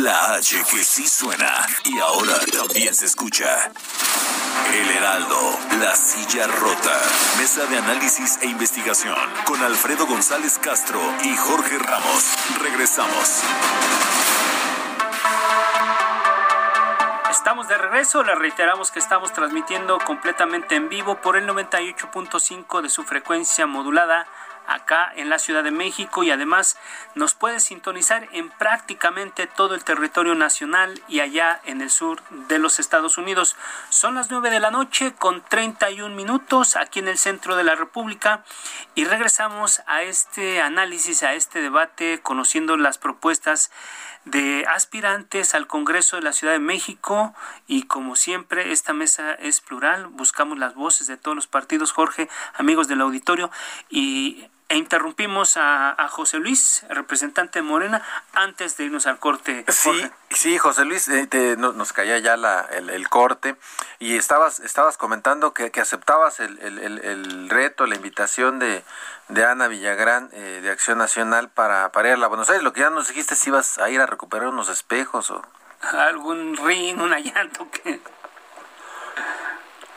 [0.00, 3.70] la H que sí suena y ahora también se escucha.
[4.72, 7.00] El Heraldo, la silla rota.
[7.38, 12.34] Mesa de análisis e investigación con Alfredo González Castro y Jorge Ramos.
[12.62, 13.42] Regresamos.
[17.30, 22.88] Estamos de regreso, le reiteramos que estamos transmitiendo completamente en vivo por el 98.5 de
[22.88, 24.26] su frecuencia modulada
[24.70, 26.78] acá en la Ciudad de México y además
[27.14, 32.58] nos puede sintonizar en prácticamente todo el territorio nacional y allá en el sur de
[32.58, 33.56] los Estados Unidos.
[33.88, 37.74] Son las 9 de la noche con 31 minutos aquí en el centro de la
[37.74, 38.44] República
[38.94, 43.70] y regresamos a este análisis, a este debate, conociendo las propuestas
[44.24, 47.34] de aspirantes al Congreso de la Ciudad de México
[47.66, 52.28] y como siempre esta mesa es plural, buscamos las voces de todos los partidos, Jorge,
[52.54, 53.50] amigos del auditorio
[53.88, 58.02] y e interrumpimos a, José Luis, representante de Morena,
[58.32, 59.64] antes de irnos al corte.
[59.68, 62.34] Sí, sí, José Luis, eh, nos caía ya
[62.70, 63.56] el, corte
[63.98, 68.84] y estabas, estabas comentando que, aceptabas el, reto, la invitación de,
[69.44, 72.62] Ana Villagrán eh, de Acción Nacional para, para ir a la Buenos Aires.
[72.62, 75.42] Lo que ya nos dijiste si ibas a ir a recuperar unos espejos o...
[75.80, 78.00] Algún ring, una llanto que...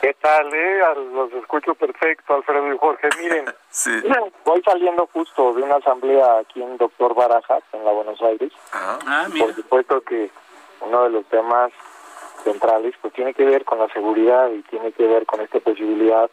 [0.04, 0.52] ¿Qué tal?
[0.52, 0.80] Eh?
[1.14, 3.08] Los escucho perfecto, Alfredo y Jorge.
[3.22, 3.46] Miren,
[4.44, 8.52] voy saliendo justo de una asamblea aquí en Doctor Barajas, en la Buenos Aires.
[8.74, 8.98] Ah,
[9.38, 10.30] Por supuesto que
[10.82, 11.72] uno de los temas
[12.42, 16.28] centrales pues tiene que ver con la seguridad y tiene que ver con esta posibilidad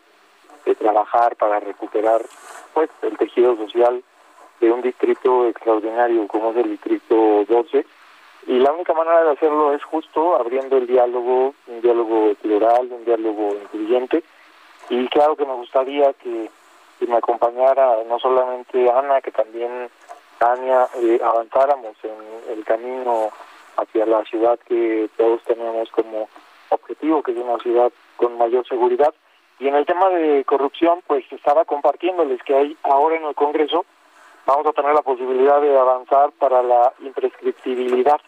[0.65, 2.23] de trabajar para recuperar
[2.73, 4.03] pues el tejido social
[4.59, 7.85] de un distrito extraordinario como es el distrito 12
[8.47, 13.05] y la única manera de hacerlo es justo abriendo el diálogo, un diálogo plural, un
[13.05, 14.23] diálogo incluyente.
[14.89, 16.49] Y claro que me gustaría que,
[17.07, 19.89] me acompañara no solamente Ana, que también
[20.37, 23.29] Tania, eh, avanzáramos en el camino
[23.77, 26.29] hacia la ciudad que todos tenemos como
[26.69, 29.13] objetivo, que es una ciudad con mayor seguridad.
[29.59, 33.85] Y en el tema de corrupción, pues estaba compartiéndoles que hay ahora en el Congreso
[34.45, 38.19] vamos a tener la posibilidad de avanzar para la imprescriptibilidad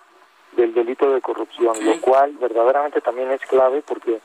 [0.56, 4.20] del delito de corrupción, lo cual verdaderamente también es clave porque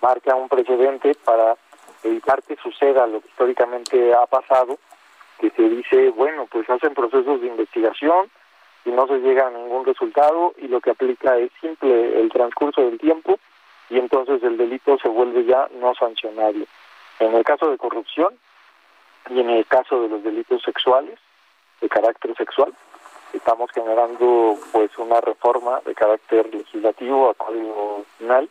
[0.00, 1.56] marca un precedente para
[2.02, 4.78] evitar que suceda lo que históricamente ha pasado,
[5.38, 8.30] que se dice, bueno, pues hacen procesos de investigación
[8.84, 12.82] y no se llega a ningún resultado y lo que aplica es simple el transcurso
[12.82, 13.38] del tiempo
[13.88, 16.66] y entonces el delito se vuelve ya no sancionable.
[17.18, 18.38] En el caso de corrupción
[19.28, 21.18] y en el caso de los delitos sexuales,
[21.80, 22.72] de carácter sexual,
[23.32, 28.48] estamos generando pues una reforma de carácter legislativo a código penal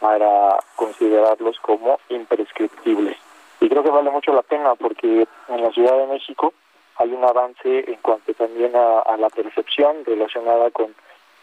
[0.00, 3.16] para considerarlos como imprescriptibles.
[3.60, 6.52] Y creo que vale mucho la pena porque en la Ciudad de México
[6.96, 10.94] hay un avance en cuanto también a, la percepción relacionada con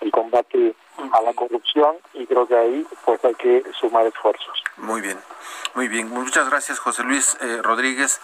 [0.01, 0.75] el combate
[1.11, 4.63] a la corrupción y creo que ahí pues hay que sumar esfuerzos.
[4.77, 5.17] Muy bien,
[5.73, 6.09] muy bien.
[6.09, 8.21] Muchas gracias José Luis eh, Rodríguez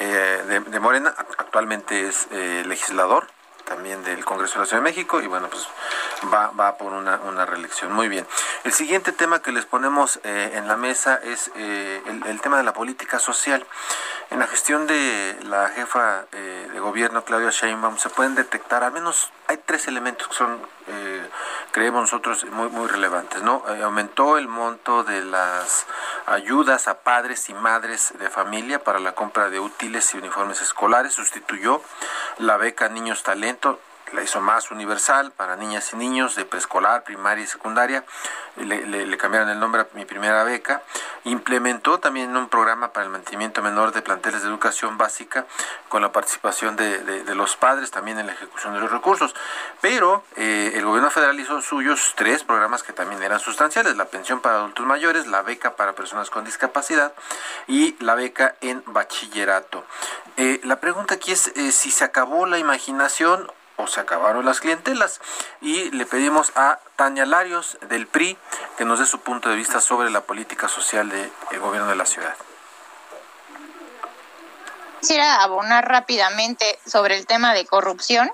[0.00, 3.28] eh, de, Morena, actualmente es eh, legislador
[3.64, 5.66] también del Congreso de la Ciudad de México y bueno, pues
[6.32, 7.92] va, va por una, una reelección.
[7.92, 8.26] Muy bien.
[8.64, 12.64] El siguiente tema que les ponemos eh, en la mesa es eh, el, tema de
[12.64, 13.66] la política social.
[14.30, 18.92] En la gestión de la jefa eh, de gobierno, Claudia Sheinbaum, se pueden detectar, al
[18.92, 20.60] menos hay tres elementos que son
[21.74, 23.64] creemos nosotros muy muy relevantes, ¿no?
[23.68, 25.86] Eh, aumentó el monto de las
[26.26, 31.14] ayudas a padres y madres de familia para la compra de útiles y uniformes escolares,
[31.14, 31.82] sustituyó
[32.38, 33.80] la beca Niños Talento
[34.12, 38.04] la hizo más universal para niñas y niños de preescolar, primaria y secundaria.
[38.56, 40.82] Le, cambiaron el nombre a mi primera beca.
[41.24, 45.46] Implementó también un programa para el mantenimiento menor de planteles de educación básica
[45.88, 49.34] con la participación de, los padres también en la ejecución de los recursos.
[49.80, 53.96] Pero eh, el gobierno federal hizo suyos tres programas que también eran sustanciales.
[53.96, 57.12] La pensión para adultos mayores, la beca para personas con discapacidad
[57.66, 59.84] y la beca en bachillerato.
[60.36, 64.60] Eh, la pregunta aquí es eh, si se acabó la imaginación o se acabaron las
[64.60, 65.20] clientelas.
[65.60, 68.38] Y le pedimos a Tania Larios del PRI
[68.76, 72.06] que nos dé su punto de vista sobre la política social del gobierno de la
[72.06, 72.34] ciudad.
[75.00, 78.30] Quisiera abonar rápidamente sobre el tema de corrupción,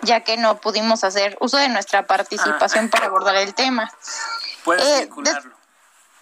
[0.00, 2.90] ya que no pudimos hacer uso de nuestra participación ah.
[2.90, 3.92] para abordar el tema.
[4.64, 5.10] Puedes eh,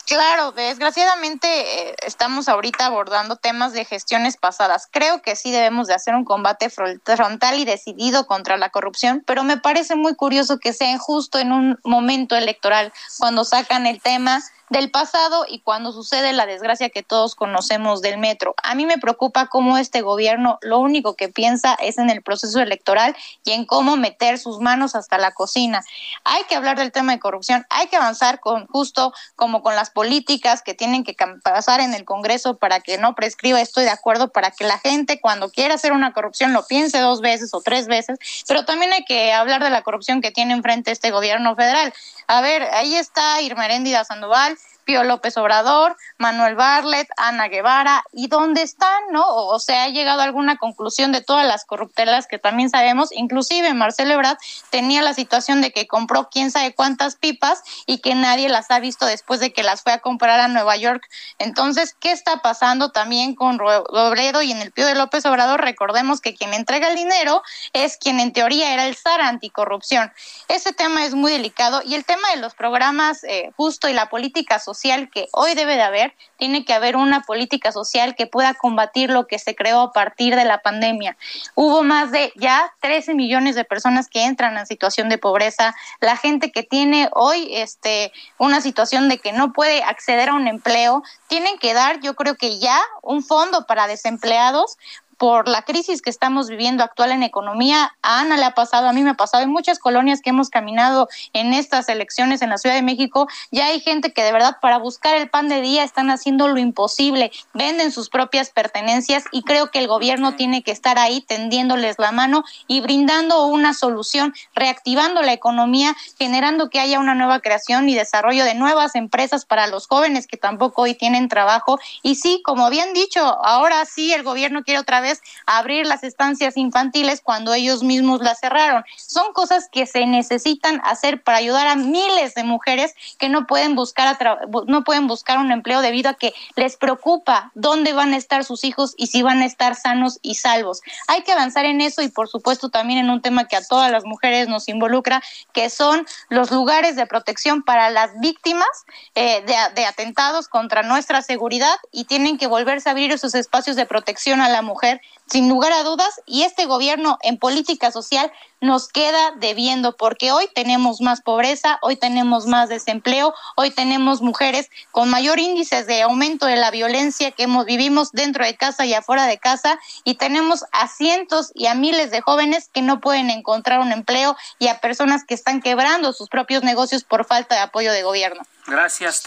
[0.07, 4.89] Claro, desgraciadamente eh, estamos ahorita abordando temas de gestiones pasadas.
[4.91, 9.45] Creo que sí debemos de hacer un combate frontal y decidido contra la corrupción, pero
[9.45, 14.43] me parece muy curioso que sea justo en un momento electoral cuando sacan el tema
[14.73, 18.55] del pasado y cuando sucede la desgracia que todos conocemos del metro.
[18.63, 22.59] A mí me preocupa cómo este gobierno lo único que piensa es en el proceso
[22.59, 25.85] electoral y en cómo meter sus manos hasta la cocina.
[26.25, 29.91] Hay que hablar del tema de corrupción, hay que avanzar con justo como con las
[29.91, 34.33] políticas que tienen que pasar en el Congreso para que no prescriba, estoy de acuerdo,
[34.33, 37.89] para que la gente cuando quiera hacer una corrupción lo piense dos veces o tres
[37.89, 41.93] veces, pero también hay que hablar de la corrupción que tiene enfrente este gobierno federal.
[42.27, 44.82] A ver, ahí está Irma Heréndida Sandoval, Peace.
[44.85, 49.03] Pío López Obrador, Manuel Barlet, Ana Guevara, ¿y dónde están?
[49.11, 49.25] ¿No?
[49.27, 53.73] O se ha llegado a alguna conclusión de todas las corruptelas que también sabemos, inclusive
[53.75, 54.39] Marcelo Ebrard
[54.71, 58.81] tenía la situación de que compró quién sabe cuántas pipas y que nadie las ha
[58.81, 61.09] visto después de que las fue a comprar a Nueva York.
[61.39, 65.61] Entonces, ¿qué está pasando también con Robredo y en el Pío de López Obrador?
[65.61, 67.43] Recordemos que quien entrega el dinero
[67.73, 70.13] es quien en teoría era el zar anticorrupción.
[70.49, 74.09] Ese tema es muy delicado y el tema de los programas eh, justo y la
[74.09, 78.27] política social social que hoy debe de haber, tiene que haber una política social que
[78.27, 81.17] pueda combatir lo que se creó a partir de la pandemia.
[81.55, 86.17] Hubo más de ya 13 millones de personas que entran en situación de pobreza, la
[86.17, 91.03] gente que tiene hoy este una situación de que no puede acceder a un empleo,
[91.29, 94.79] tienen que dar, yo creo que ya un fondo para desempleados
[95.23, 97.95] por la crisis que estamos viviendo actual en economía.
[98.03, 100.51] A Ana le ha pasado, a mí me ha pasado, en muchas colonias que hemos
[100.51, 104.57] caminado en estas elecciones en la Ciudad de México, ya hay gente que de verdad
[104.61, 109.45] para buscar el pan de día están haciendo lo imposible, venden sus propias pertenencias y
[109.45, 114.35] creo que el gobierno tiene que estar ahí tendiéndoles la mano y brindando una solución,
[114.57, 119.69] reactivando la economía, generando que haya una nueva creación y desarrollo de nuevas empresas para
[119.69, 121.79] los jóvenes que tampoco hoy tienen trabajo.
[122.03, 125.12] Y sí, como habían dicho, ahora sí el gobierno quiere otra vez
[125.47, 128.85] abrir las estancias infantiles cuando ellos mismos las cerraron.
[128.97, 133.75] Son cosas que se necesitan hacer para ayudar a miles de mujeres que no pueden
[133.75, 134.19] buscar
[134.67, 138.65] no pueden buscar un empleo debido a que les preocupa dónde van a estar sus
[138.65, 140.81] hijos y si van a estar sanos y salvos.
[141.09, 143.91] Hay que avanzar en eso y por supuesto también en un tema que a todas
[143.91, 145.23] las mujeres nos involucra,
[145.53, 148.69] que son los lugares de protección para las víctimas
[149.15, 153.77] eh, de, de atentados contra nuestra seguridad y tienen que volverse a abrir esos espacios
[153.77, 154.92] de protección a la mujer
[155.27, 160.49] sin lugar a dudas, y este gobierno en política social nos queda debiendo porque hoy
[160.55, 166.47] tenemos más pobreza, hoy tenemos más desempleo, hoy tenemos mujeres con mayor índice de aumento
[166.47, 170.65] de la violencia que hemos, vivimos dentro de casa y afuera de casa y tenemos
[170.73, 174.81] a cientos y a miles de jóvenes que no pueden encontrar un empleo y a
[174.81, 178.43] personas que están quebrando sus propios negocios por falta de apoyo de gobierno.
[178.67, 179.25] Gracias,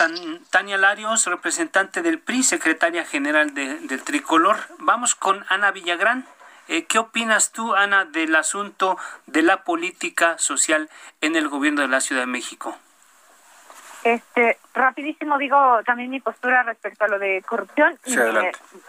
[0.50, 4.58] Tania Larios, representante del PRI, secretaria general del Tricolor.
[4.80, 6.26] Vamos con Ana Villagrán.
[6.68, 10.90] Eh, ¿Qué opinas tú, Ana, del asunto de la política social
[11.22, 12.78] en el gobierno de la Ciudad de México?
[14.04, 18.16] Este, rapidísimo digo también mi postura respecto a lo de corrupción y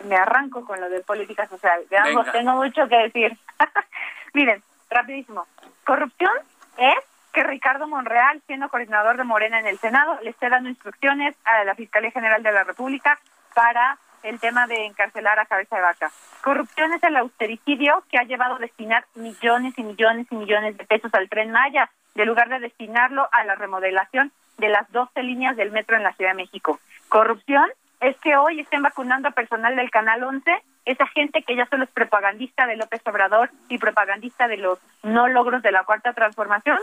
[0.05, 1.85] me, arranco con lo de política social.
[1.91, 3.37] Veamos, tengo mucho que decir.
[4.35, 5.47] Miren, rapidísimo.
[5.85, 6.33] Corrupción
[6.77, 6.97] es
[7.37, 11.64] que Ricardo Monreal, siendo coordinador de Morena en el Senado, le esté dando instrucciones a
[11.64, 13.18] la Fiscalía General de la República
[13.55, 16.11] para el tema de encarcelar a cabeza de vaca.
[16.42, 20.87] Corrupción es el austericidio que ha llevado a destinar millones y millones y millones de
[20.87, 25.57] pesos al tren Maya, de lugar de destinarlo a la remodelación de las 12 líneas
[25.57, 26.80] del metro en la Ciudad de México.
[27.11, 27.68] Corrupción
[28.01, 30.51] es que hoy estén vacunando a personal del Canal 11,
[30.87, 35.28] esa gente que ya solo es propagandista de López Obrador y propagandista de los no
[35.28, 36.78] logros de la Cuarta Transformación.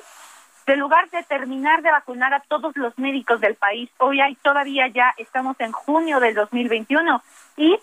[0.66, 4.88] De lugar de terminar de vacunar a todos los médicos del país, hoy hay todavía
[4.88, 7.22] ya estamos en junio del 2021
[7.57, 7.80] y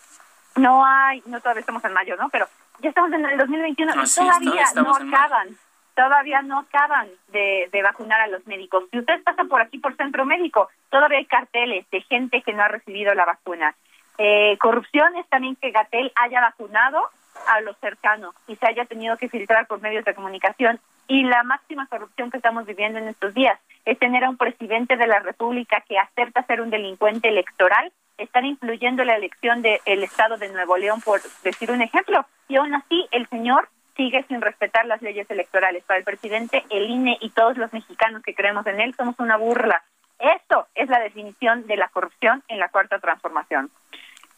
[0.56, 2.28] no hay, no todavía estamos en mayo, ¿no?
[2.30, 2.46] Pero
[2.80, 5.48] ya estamos en el 2021 y todavía no acaban,
[5.94, 8.84] todavía no acaban de, de vacunar a los médicos.
[8.90, 12.62] Si usted pasa por aquí por centro médico, todavía hay carteles de gente que no
[12.62, 13.74] ha recibido la vacuna.
[14.18, 17.08] Eh, corrupción es también que Gatel haya vacunado
[17.48, 20.80] a los cercanos y se haya tenido que filtrar por medios de comunicación.
[21.08, 24.96] Y la máxima corrupción que estamos viviendo en estos días es tener a un presidente
[24.96, 30.36] de la República que acepta ser un delincuente electoral, están influyendo la elección del Estado
[30.36, 34.86] de Nuevo León, por decir un ejemplo, y aún así el señor sigue sin respetar
[34.86, 35.84] las leyes electorales.
[35.84, 39.36] Para el presidente, el INE y todos los mexicanos que creemos en él somos una
[39.36, 39.82] burla.
[40.18, 43.70] Esto es la definición de la corrupción en la cuarta transformación.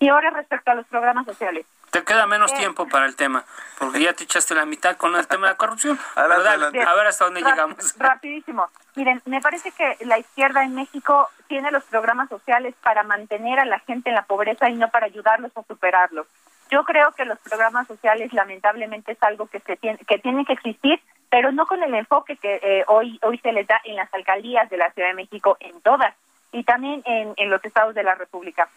[0.03, 1.65] Y ahora respecto a los programas sociales.
[1.93, 3.45] Te queda menos tiempo para el tema,
[3.79, 5.97] porque ya te echaste la mitad con el tema de la corrupción.
[6.17, 7.95] a ver hasta dónde llegamos.
[7.99, 8.69] Rapidísimo.
[8.97, 13.65] Miren, me parece que la izquierda en México tiene los programas sociales para mantener a
[13.65, 16.27] la gente en la pobreza y no para ayudarlos a superarlos.
[16.69, 20.55] Yo creo que los programas sociales lamentablemente es algo que se tiene que tiene que
[20.55, 21.01] existir,
[21.31, 24.69] pero no con el enfoque que eh, hoy hoy se les da en las alcaldías
[24.69, 26.13] de la Ciudad de México en todas
[26.51, 28.69] y también en, en los estados de la República.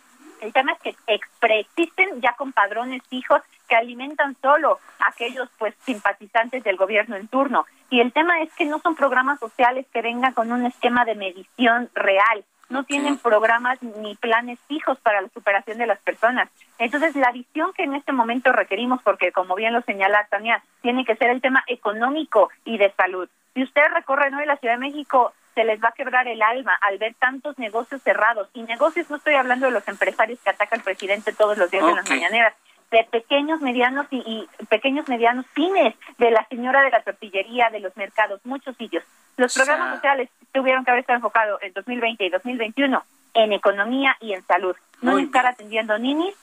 [0.41, 5.73] El tema es que preexisten ya con padrones fijos que alimentan solo a aquellos pues
[5.85, 7.65] simpatizantes del gobierno en turno.
[7.89, 11.15] Y el tema es que no son programas sociales que vengan con un esquema de
[11.15, 12.43] medición real.
[12.67, 16.49] No tienen programas ni planes fijos para la superación de las personas.
[16.79, 21.05] Entonces, la visión que en este momento requerimos, porque como bien lo señala Tania, tiene
[21.05, 23.29] que ser el tema económico y de salud.
[23.53, 26.77] Si usted recorre hoy la Ciudad de México, se les va a quebrar el alma
[26.81, 28.49] al ver tantos negocios cerrados.
[28.53, 31.83] Y negocios no estoy hablando de los empresarios que atacan al presidente todos los días
[31.83, 32.53] en las mañaneras,
[32.91, 37.95] de pequeños, medianos y, pequeños, medianos cines, de la señora de la tortillería, de los
[37.97, 39.03] mercados, muchos sitios.
[39.37, 43.03] Los programas sociales tuvieron que haber estado enfocados en 2020 y 2021
[43.33, 46.35] en economía y en salud, no estar atendiendo ninis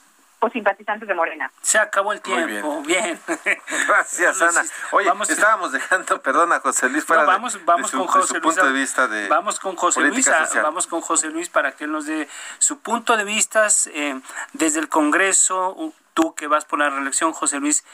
[0.42, 1.52] o simpatizantes de Morena.
[1.62, 3.18] Se acabó el tiempo, bien.
[3.86, 4.64] Gracias, Ana.
[4.90, 9.06] Oye, estábamos dejando, perdona, José Luis, para vamos, vamos con José Luis, punto de vista
[9.06, 10.28] de Vamos con José Luis,
[10.60, 12.28] vamos con José Luis para que él nos dé
[12.58, 14.20] su punto de vista eh,
[14.52, 15.76] desde el Congreso,
[16.12, 17.84] tú que vas por la reelección, José Luis.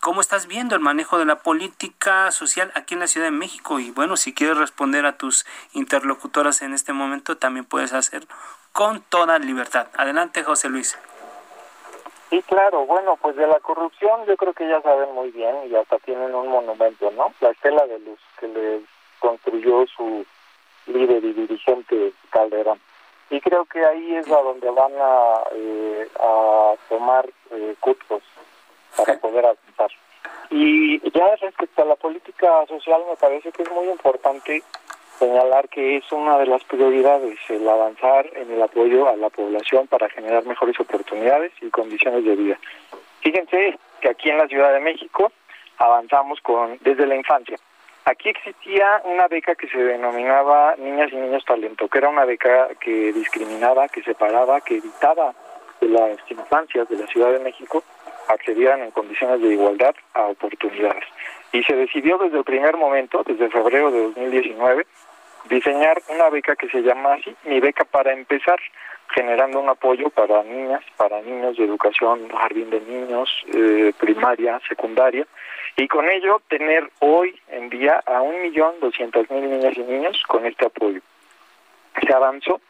[0.00, 3.78] ¿Cómo estás viendo el manejo de la política social aquí en la Ciudad de México?
[3.80, 8.34] Y bueno, si quieres responder a tus interlocutoras en este momento, también puedes hacerlo
[8.72, 9.88] con toda libertad.
[9.96, 10.96] Adelante, José Luis.
[12.32, 15.76] Sí, claro, bueno, pues de la corrupción yo creo que ya saben muy bien y
[15.76, 17.34] hasta tienen un monumento, ¿no?
[17.42, 18.80] La estela de luz que le
[19.18, 20.24] construyó su
[20.86, 22.80] líder y dirigente Calderón.
[23.28, 27.76] Y creo que ahí es a donde van a, eh, a tomar eh,
[28.96, 29.90] para poder avanzar.
[30.48, 34.62] Y ya respecto a la política social me parece que es muy importante
[35.22, 39.86] señalar que es una de las prioridades el avanzar en el apoyo a la población
[39.86, 42.58] para generar mejores oportunidades y condiciones de vida.
[43.20, 45.30] Fíjense que aquí en la Ciudad de México
[45.78, 47.56] avanzamos con desde la infancia.
[48.04, 52.70] Aquí existía una beca que se denominaba Niñas y Niños Talento, que era una beca
[52.80, 55.32] que discriminaba, que separaba, que evitaba
[55.78, 57.84] que las infancias de la Ciudad de México
[58.26, 61.04] accedieran en condiciones de igualdad a oportunidades.
[61.52, 64.86] Y se decidió desde el primer momento, desde febrero de 2019,
[65.52, 68.58] diseñar una beca que se llama así, Mi Beca para Empezar,
[69.14, 75.26] generando un apoyo para niñas, para niños de educación, jardín de niños, eh, primaria, secundaria,
[75.76, 80.22] y con ello tener hoy en día a un millón doscientos mil niñas y niños
[80.26, 81.00] con este apoyo.
[82.00, 82.60] Se avanzó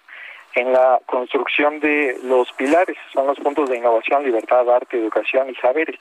[0.55, 5.55] en la construcción de los pilares, son los puntos de innovación, libertad, arte, educación y
[5.55, 5.99] saberes.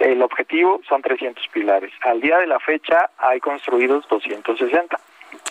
[0.00, 1.92] El objetivo son 300 pilares.
[2.00, 4.98] Al día de la fecha hay construidos 260.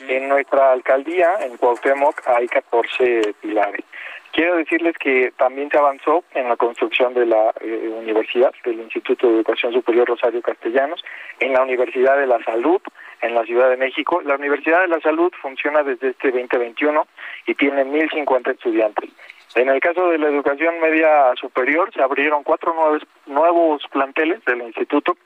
[0.08, 3.86] En nuestra alcaldía, en Cuauhtémoc, hay 14 pilares.
[4.32, 9.28] Quiero decirles que también se avanzó en la construcción de la eh, universidad, del Instituto
[9.28, 11.04] de Educación Superior Rosario Castellanos,
[11.40, 12.82] en la Universidad de la Salud,
[13.22, 14.22] en la Ciudad de México.
[14.24, 17.06] La Universidad de la Salud funciona desde este 2021
[17.46, 19.10] y tiene 1.050 estudiantes.
[19.56, 24.62] En el caso de la educación media superior, se abrieron cuatro nuevos, nuevos planteles del
[24.62, 25.18] instituto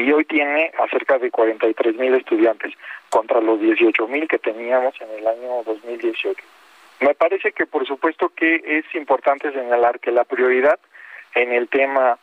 [0.00, 2.72] y hoy tiene a cerca de 43 mil estudiantes
[3.10, 6.42] contra los 18 mil que teníamos en el año 2018.
[7.00, 10.78] Me parece que por supuesto que es importante señalar que la prioridad
[11.34, 12.18] en el tema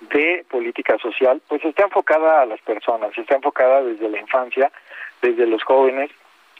[0.00, 4.70] de política social pues está enfocada a las personas, está enfocada desde la infancia,
[5.20, 6.10] desde los jóvenes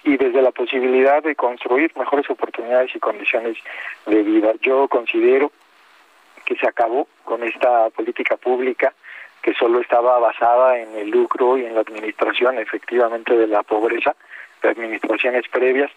[0.04, 3.56] y desde la posibilidad de construir mejores oportunidades y condiciones
[4.06, 4.52] de vida.
[4.60, 5.50] Yo considero
[6.44, 8.94] que se acabó con esta política pública
[9.42, 14.14] que solo estaba basada en el lucro y en la administración efectivamente de la pobreza
[14.62, 15.90] de administraciones previas.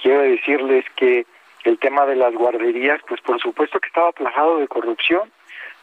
[0.00, 1.26] Quiero decirles que
[1.64, 5.30] el tema de las guarderías, pues por supuesto que estaba plagado de corrupción.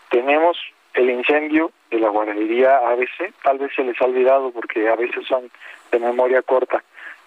[0.10, 0.58] Tenemos
[0.94, 5.26] el incendio de la guardería ABC, tal vez se les ha olvidado porque a veces
[5.28, 5.52] son
[5.92, 6.84] de memoria corta,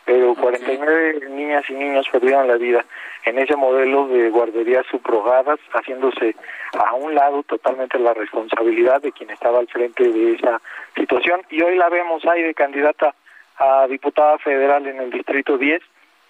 [0.08, 2.82] pero 49 niñas y niños perdieron la vida
[3.26, 6.34] en ese modelo de guarderías subrogadas, haciéndose
[6.72, 10.62] a un lado totalmente la responsabilidad de quien estaba al frente de esa
[10.96, 11.42] situación.
[11.50, 13.14] Y hoy la vemos ahí de candidata
[13.58, 15.82] a diputada federal en el Distrito 10,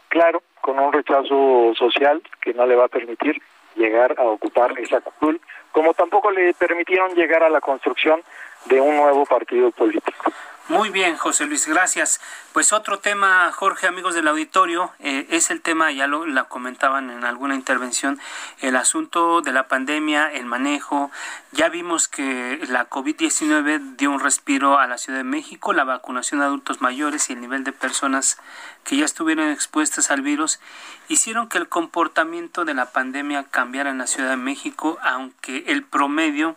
[0.09, 3.41] claro, con un rechazo social que no le va a permitir
[3.77, 8.23] llegar a ocupar esa curul, como tampoco le permitieron llegar a la construcción
[8.65, 10.33] de un nuevo partido político.
[10.69, 12.21] Muy bien, José Luis, gracias.
[12.53, 17.09] Pues otro tema, Jorge, amigos del auditorio, eh, es el tema, ya lo la comentaban
[17.09, 18.21] en alguna intervención,
[18.61, 21.11] el asunto de la pandemia, el manejo.
[21.53, 26.41] Ya vimos que la COVID-19 dio un respiro a la Ciudad de México, la vacunación
[26.41, 28.37] de adultos mayores y el nivel de personas
[28.85, 30.61] que ya estuvieron expuestas al virus
[31.09, 35.83] hicieron que el comportamiento de la pandemia cambiara en la Ciudad de México, aunque el
[35.83, 36.57] promedio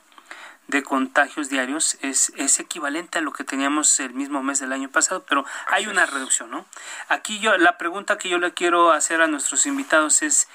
[0.72, 4.90] de contagios diarios es, es equivalente a lo que teníamos el mismo mes del año
[4.90, 6.66] pasado, pero hay una reducción, ¿no?
[7.10, 10.48] Aquí yo, la pregunta que yo le quiero hacer a nuestros invitados es,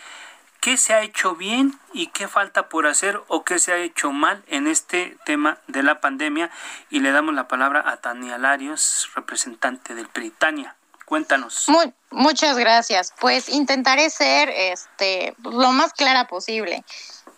[0.60, 4.10] ¿qué se ha hecho bien y qué falta por hacer o qué se ha hecho
[4.10, 6.50] mal en este tema de la pandemia?
[6.88, 10.76] Y le damos la palabra a Tania Larios, representante del Britania.
[11.04, 11.66] Cuéntanos.
[12.10, 13.12] Muchas gracias.
[13.20, 16.84] Pues intentaré ser este, lo más clara posible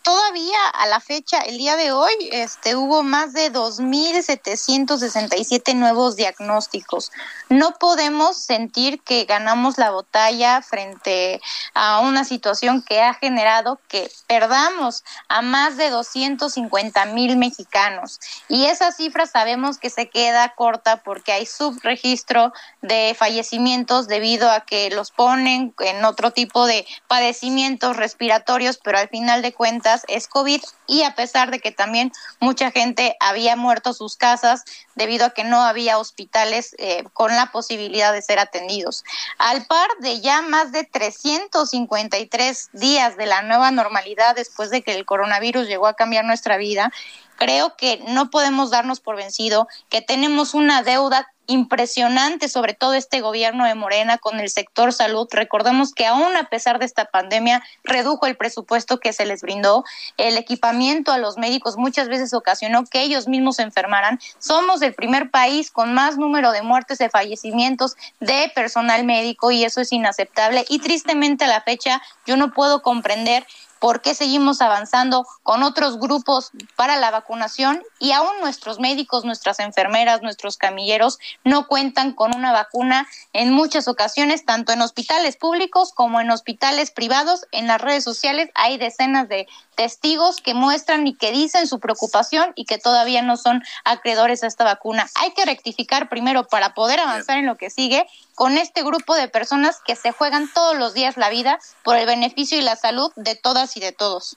[0.08, 7.12] todavía a la fecha, el día de hoy, este, hubo más de 2.767 nuevos diagnósticos.
[7.50, 11.42] No podemos sentir que ganamos la batalla frente
[11.74, 18.18] a una situación que ha generado que perdamos a más de 250 mil mexicanos.
[18.48, 24.57] Y esa cifra sabemos que se queda corta porque hay subregistro de fallecimientos debido a
[24.60, 30.28] que los ponen en otro tipo de padecimientos respiratorios, pero al final de cuentas es
[30.28, 35.30] COVID y a pesar de que también mucha gente había muerto sus casas debido a
[35.30, 39.04] que no había hospitales eh, con la posibilidad de ser atendidos.
[39.38, 44.94] Al par de ya más de 353 días de la nueva normalidad después de que
[44.94, 46.92] el coronavirus llegó a cambiar nuestra vida,
[47.38, 53.22] creo que no podemos darnos por vencido, que tenemos una deuda impresionante, sobre todo este
[53.22, 55.26] gobierno de Morena con el sector salud.
[55.32, 59.82] Recordemos que aún a pesar de esta pandemia, redujo el presupuesto que se les brindó.
[60.18, 64.20] El equipamiento a los médicos muchas veces ocasionó que ellos mismos se enfermaran.
[64.38, 69.64] Somos el primer país con más número de muertes, de fallecimientos de personal médico y
[69.64, 70.66] eso es inaceptable.
[70.68, 73.46] Y tristemente a la fecha yo no puedo comprender
[73.80, 79.58] por qué seguimos avanzando con otros grupos para la vacunación y aún nuestros médicos, nuestras
[79.60, 85.92] enfermeras, nuestros camilleros no cuentan con una vacuna en muchas ocasiones, tanto en hospitales públicos
[85.92, 87.46] como en hospitales privados.
[87.52, 92.52] En las redes sociales hay decenas de testigos que muestran y que dicen su preocupación
[92.56, 95.08] y que todavía no son acreedores a esta vacuna.
[95.14, 98.06] Hay que rectificar primero para poder avanzar en lo que sigue
[98.38, 102.06] con este grupo de personas que se juegan todos los días la vida por el
[102.06, 104.36] beneficio y la salud de todas y de todos.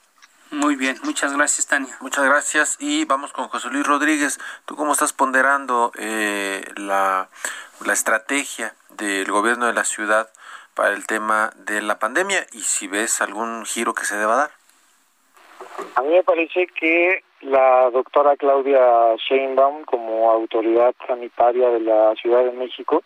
[0.50, 1.96] Muy bien, muchas gracias, Tania.
[2.02, 4.40] Muchas gracias y vamos con José Luis Rodríguez.
[4.66, 7.30] ¿Tú cómo estás ponderando eh, la,
[7.86, 10.32] la estrategia del gobierno de la ciudad
[10.74, 14.52] para el tema de la pandemia y si ves algún giro que se deba dar?
[15.94, 22.44] A mí me parece que la doctora Claudia Sheinbaum, como autoridad sanitaria de la Ciudad
[22.44, 23.04] de México,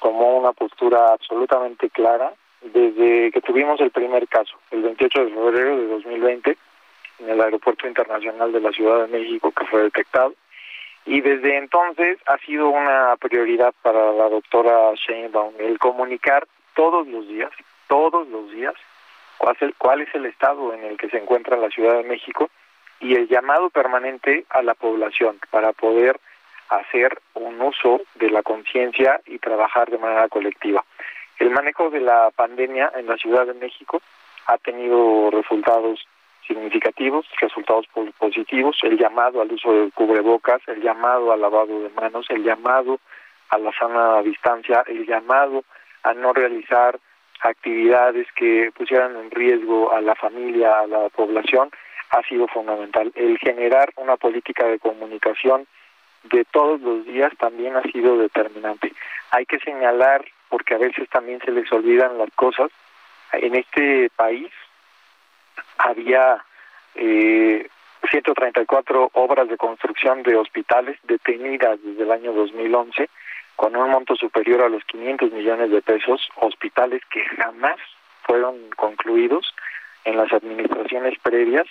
[0.00, 5.76] tomó una postura absolutamente clara desde que tuvimos el primer caso, el 28 de febrero
[5.76, 6.56] de 2020,
[7.20, 10.34] en el Aeropuerto Internacional de la Ciudad de México, que fue detectado.
[11.06, 17.26] Y desde entonces ha sido una prioridad para la doctora Sheinbaum el comunicar todos los
[17.26, 17.50] días,
[17.88, 18.74] todos los días,
[19.38, 22.50] cuál cuál es el estado en el que se encuentra la Ciudad de México
[23.00, 26.20] y el llamado permanente a la población para poder
[26.70, 30.84] hacer un uso de la conciencia y trabajar de manera colectiva.
[31.38, 34.00] El manejo de la pandemia en la Ciudad de México
[34.46, 36.06] ha tenido resultados
[36.46, 37.86] significativos, resultados
[38.18, 42.98] positivos, el llamado al uso de cubrebocas, el llamado al lavado de manos, el llamado
[43.50, 45.64] a la sana distancia, el llamado
[46.02, 46.98] a no realizar
[47.42, 51.70] actividades que pusieran en riesgo a la familia, a la población,
[52.10, 53.12] ha sido fundamental.
[53.14, 55.66] El generar una política de comunicación
[56.24, 58.92] de todos los días también ha sido determinante.
[59.30, 62.70] Hay que señalar, porque a veces también se les olvidan las cosas,
[63.32, 64.50] en este país
[65.78, 66.44] había
[66.94, 67.68] eh,
[68.10, 73.08] 134 obras de construcción de hospitales detenidas desde el año 2011
[73.56, 77.76] con un monto superior a los 500 millones de pesos, hospitales que jamás
[78.22, 79.54] fueron concluidos
[80.04, 81.66] en las administraciones previas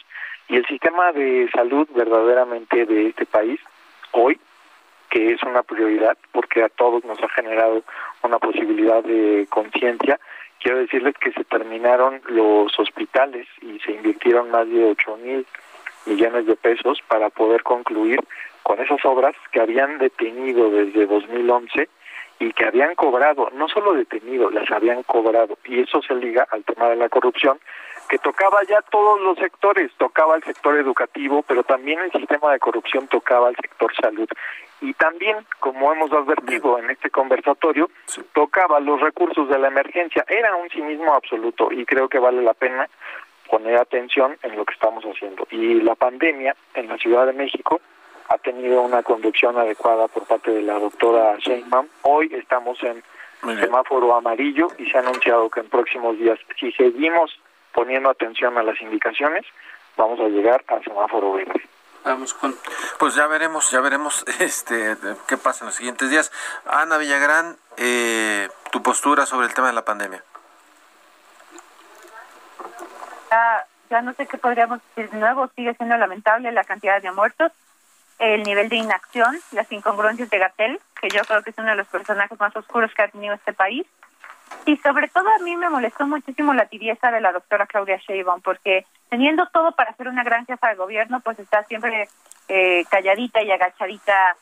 [0.47, 3.59] y el sistema de salud verdaderamente de este país
[4.11, 4.39] hoy
[5.09, 7.83] que es una prioridad porque a todos nos ha generado
[8.23, 10.19] una posibilidad de conciencia.
[10.61, 15.45] Quiero decirles que se terminaron los hospitales y se invirtieron más de 8 mil
[16.05, 18.19] millones de pesos para poder concluir
[18.63, 21.89] con esas obras que habían detenido desde 2011
[22.39, 25.57] y que habían cobrado, no solo detenido, las habían cobrado.
[25.65, 27.59] Y eso se liga al tema de la corrupción,
[28.07, 32.59] que tocaba ya todos los sectores, tocaba el sector educativo, pero también el sistema de
[32.59, 34.27] corrupción tocaba el sector salud.
[34.81, 37.89] Y también, como hemos advertido en este conversatorio,
[38.33, 40.23] tocaba los recursos de la emergencia.
[40.27, 42.89] Era un cinismo absoluto y creo que vale la pena
[43.49, 45.45] poner atención en lo que estamos haciendo.
[45.51, 47.81] Y la pandemia en la Ciudad de México
[48.29, 51.87] ha tenido una conducción adecuada por parte de la doctora Sheinbaum.
[52.03, 53.03] Hoy estamos en
[53.59, 57.39] semáforo amarillo y se ha anunciado que en próximos días, si seguimos
[57.73, 59.45] poniendo atención a las indicaciones,
[59.97, 61.61] vamos a llegar al semáforo verde.
[62.05, 62.55] Vamos con...
[62.99, 64.95] Pues ya veremos, ya veremos este
[65.27, 66.31] qué pasa en los siguientes días.
[66.67, 70.23] Ana Villagrán, eh, tu postura sobre el tema de la pandemia.
[73.31, 77.11] Ya, ya no sé qué podríamos decir de nuevo, sigue siendo lamentable la cantidad de
[77.11, 77.51] muertos
[78.19, 81.77] el nivel de inacción, las incongruencias de Gatel, que yo creo que es uno de
[81.77, 83.87] los personajes más oscuros que ha tenido este país.
[84.65, 88.41] Y sobre todo a mí me molestó muchísimo la tibieza de la doctora Claudia Sheinbaum,
[88.41, 92.09] porque teniendo todo para ser una gran jefa de gobierno, pues está siempre
[92.49, 94.35] eh, calladita y agachadita,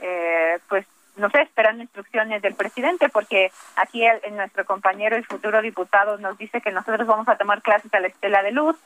[0.00, 5.62] eh, pues no sé, esperando instrucciones del presidente, porque aquí el, nuestro compañero, el futuro
[5.62, 8.76] diputado, nos dice que nosotros vamos a tomar clases a la estela de luz,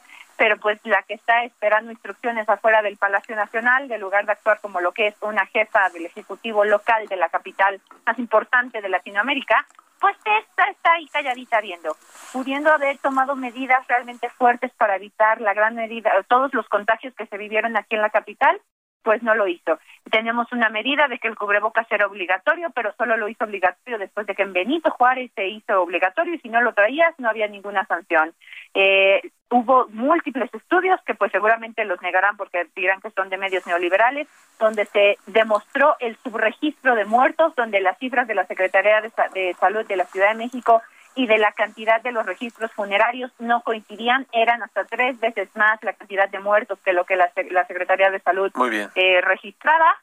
[0.40, 4.58] pero pues la que está esperando instrucciones afuera del Palacio Nacional, de lugar de actuar
[4.62, 8.88] como lo que es una jefa del Ejecutivo local de la capital más importante de
[8.88, 9.66] Latinoamérica,
[10.00, 11.94] pues esta está ahí calladita viendo,
[12.32, 17.26] pudiendo haber tomado medidas realmente fuertes para evitar la gran medida, todos los contagios que
[17.26, 18.62] se vivieron aquí en la capital,
[19.02, 19.78] pues no lo hizo.
[20.10, 24.26] Tenemos una medida de que el cubrebocas era obligatorio, pero solo lo hizo obligatorio después
[24.26, 27.46] de que en Benito Juárez se hizo obligatorio y si no lo traías no había
[27.46, 28.32] ninguna sanción.
[28.72, 29.20] Eh,
[29.50, 34.28] hubo múltiples estudios que pues seguramente los negarán porque dirán que son de medios neoliberales,
[34.58, 39.54] donde se demostró el subregistro de muertos, donde las cifras de la Secretaría de, de
[39.58, 40.82] Salud de la Ciudad de México
[41.14, 45.82] y de la cantidad de los registros funerarios no coincidían, eran hasta tres veces más
[45.82, 48.52] la cantidad de muertos que lo que la, la Secretaría de Salud
[48.94, 50.00] eh, registraba.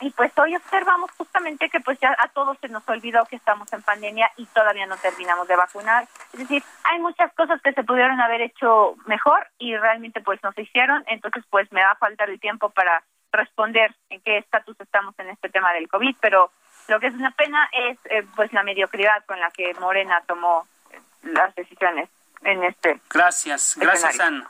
[0.00, 3.72] Y pues hoy observamos justamente que pues ya a todos se nos olvidó que estamos
[3.72, 6.06] en pandemia y todavía no terminamos de vacunar.
[6.32, 10.52] Es decir, hay muchas cosas que se pudieron haber hecho mejor y realmente pues no
[10.52, 11.04] se hicieron.
[11.08, 15.30] Entonces pues me va a faltar el tiempo para responder en qué estatus estamos en
[15.30, 16.50] este tema del COVID, pero
[16.88, 20.66] lo que es una pena es eh, pues la mediocridad con la que Morena tomó
[20.90, 22.08] eh, las decisiones
[22.42, 23.00] en este.
[23.10, 24.48] Gracias, gracias Ana.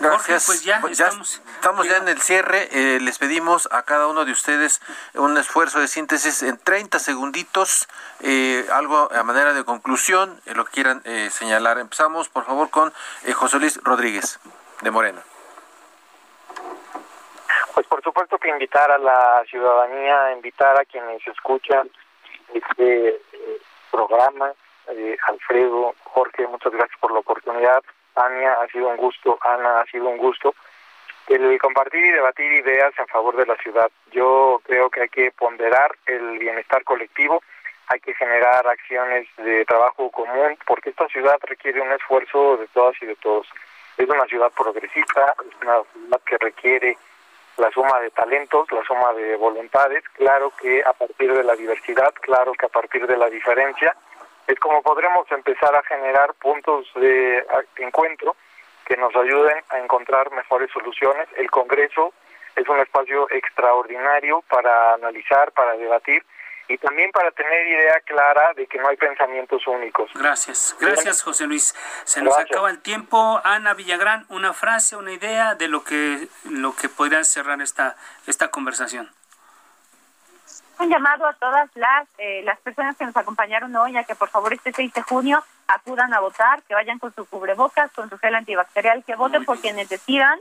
[0.00, 0.46] Gracias.
[0.46, 1.40] pues ya, pues estamos,
[1.86, 2.68] ya en el cierre.
[2.70, 4.80] Eh, les pedimos a cada uno de ustedes
[5.14, 7.88] un esfuerzo de síntesis en 30 segunditos,
[8.72, 11.78] algo a manera de conclusión, lo que quieran señalar.
[11.78, 12.92] Empezamos, por favor, con
[13.34, 14.38] José Luis Rodríguez,
[14.82, 15.22] de Morena.
[17.78, 21.88] Pues por supuesto que invitar a la ciudadanía, invitar a quienes escuchan
[22.52, 24.52] este eh, programa.
[24.90, 27.82] Eh, Alfredo, Jorge, muchas gracias por la oportunidad.
[28.14, 29.38] Ania, ha sido un gusto.
[29.42, 30.54] Ana, ha sido un gusto.
[31.28, 33.90] El compartir y debatir ideas en favor de la ciudad.
[34.12, 37.42] Yo creo que hay que ponderar el bienestar colectivo,
[37.88, 42.94] hay que generar acciones de trabajo común, porque esta ciudad requiere un esfuerzo de todas
[43.02, 43.46] y de todos.
[43.98, 46.96] Es una ciudad progresista, es una ciudad que requiere
[47.58, 52.14] la suma de talentos, la suma de voluntades, claro que a partir de la diversidad,
[52.20, 53.94] claro que a partir de la diferencia,
[54.48, 57.46] es como podremos empezar a generar puntos de
[57.76, 58.34] encuentro
[58.86, 61.28] que nos ayuden a encontrar mejores soluciones.
[61.36, 62.14] El Congreso
[62.56, 66.24] es un espacio extraordinario para analizar, para debatir
[66.66, 70.10] y también para tener idea clara de que no hay pensamientos únicos.
[70.14, 71.74] Gracias, gracias José Luis.
[72.04, 73.40] Se nos acaba el tiempo.
[73.44, 77.96] Ana Villagrán, una frase, una idea de lo que lo que podría cerrar esta
[78.26, 79.10] esta conversación.
[80.78, 84.28] Un llamado a todas las eh, las personas que nos acompañaron hoy a que por
[84.28, 88.16] favor este 6 de junio acudan a votar, que vayan con su cubrebocas, con su
[88.18, 90.38] gel antibacterial, que voten por quienes decidan.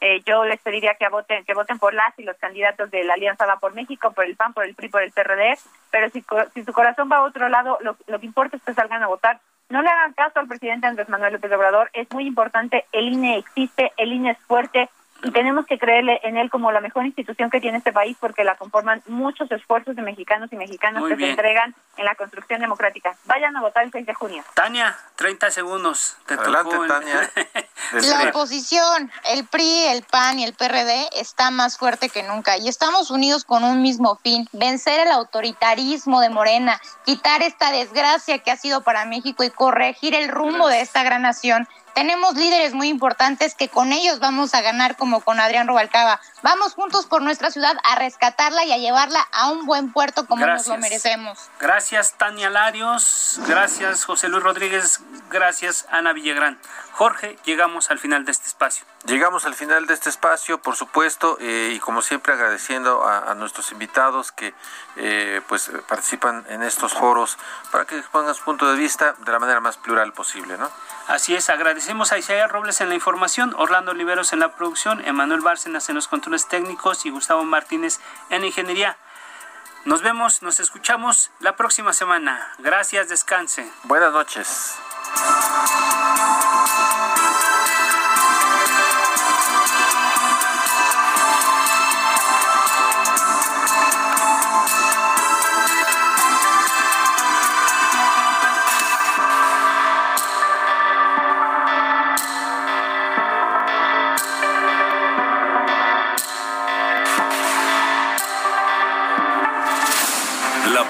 [0.00, 3.14] Eh, yo les pediría que voten, que voten por las y los candidatos de la
[3.14, 5.58] Alianza Va por México, por el PAN, por el PRI, por el PRD,
[5.90, 6.24] pero si,
[6.54, 9.08] si su corazón va a otro lado, lo, lo que importa es que salgan a
[9.08, 9.40] votar.
[9.68, 13.38] No le hagan caso al presidente Andrés Manuel López Obrador, es muy importante, el INE
[13.38, 14.88] existe, el INE es fuerte,
[15.22, 18.44] y tenemos que creerle en él como la mejor institución que tiene este país porque
[18.44, 23.16] la conforman muchos esfuerzos de mexicanos y mexicanas que se entregan en la construcción democrática.
[23.26, 24.44] Vayan a votar el 6 de junio.
[24.54, 26.16] Tania, 30 segundos.
[26.26, 27.30] Te Adelante, Tania.
[27.92, 32.68] la oposición, el PRI, el PAN y el PRD está más fuerte que nunca y
[32.68, 38.50] estamos unidos con un mismo fin, vencer el autoritarismo de Morena, quitar esta desgracia que
[38.50, 42.88] ha sido para México y corregir el rumbo de esta gran nación tenemos líderes muy
[42.88, 46.20] importantes que con ellos vamos a ganar como con Adrián Rubalcaba.
[46.42, 50.44] Vamos juntos por nuestra ciudad a rescatarla y a llevarla a un buen puerto como
[50.46, 51.38] nos lo merecemos.
[51.58, 56.58] Gracias Tania Larios, gracias José Luis Rodríguez, gracias Ana Villagrán.
[57.00, 58.84] Jorge, llegamos al final de este espacio.
[59.06, 63.72] Llegamos al final de este espacio, por supuesto, eh, y como siempre agradeciendo a, nuestros
[63.72, 64.52] invitados que
[64.96, 67.38] eh, pues participan en estos foros
[67.72, 70.70] para que pongan su punto de vista de la manera más plural posible, ¿no?
[71.08, 75.40] Así es, agradecemos a Isaías Robles en la información, Orlando Oliveros en la producción, Emanuel
[75.40, 77.98] Bárcenas en los controles técnicos y Gustavo Martínez
[78.28, 78.98] en ingeniería.
[79.86, 82.52] Nos vemos, nos escuchamos la próxima semana.
[82.58, 83.72] Gracias, descanse.
[83.84, 84.76] Buenas noches.
[85.16, 85.60] ¡Gracias!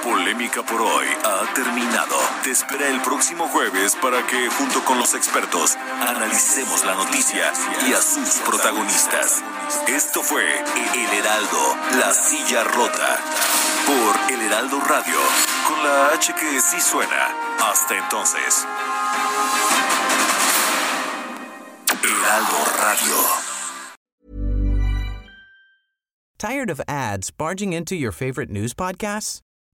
[0.02, 2.16] Por hoy ha terminado.
[2.42, 7.52] Te espera el próximo jueves para que, junto con los expertos, analicemos la noticia
[7.86, 9.42] y a sus protagonistas.
[9.86, 13.18] Esto fue El Heraldo, la silla rota.
[13.86, 15.18] Por El Heraldo Radio,
[15.68, 17.28] con la H que sí suena.
[17.70, 18.66] Hasta entonces.
[22.02, 23.16] Heraldo Radio.
[26.38, 29.42] ¿Tired of ads barging into your favorite news podcasts?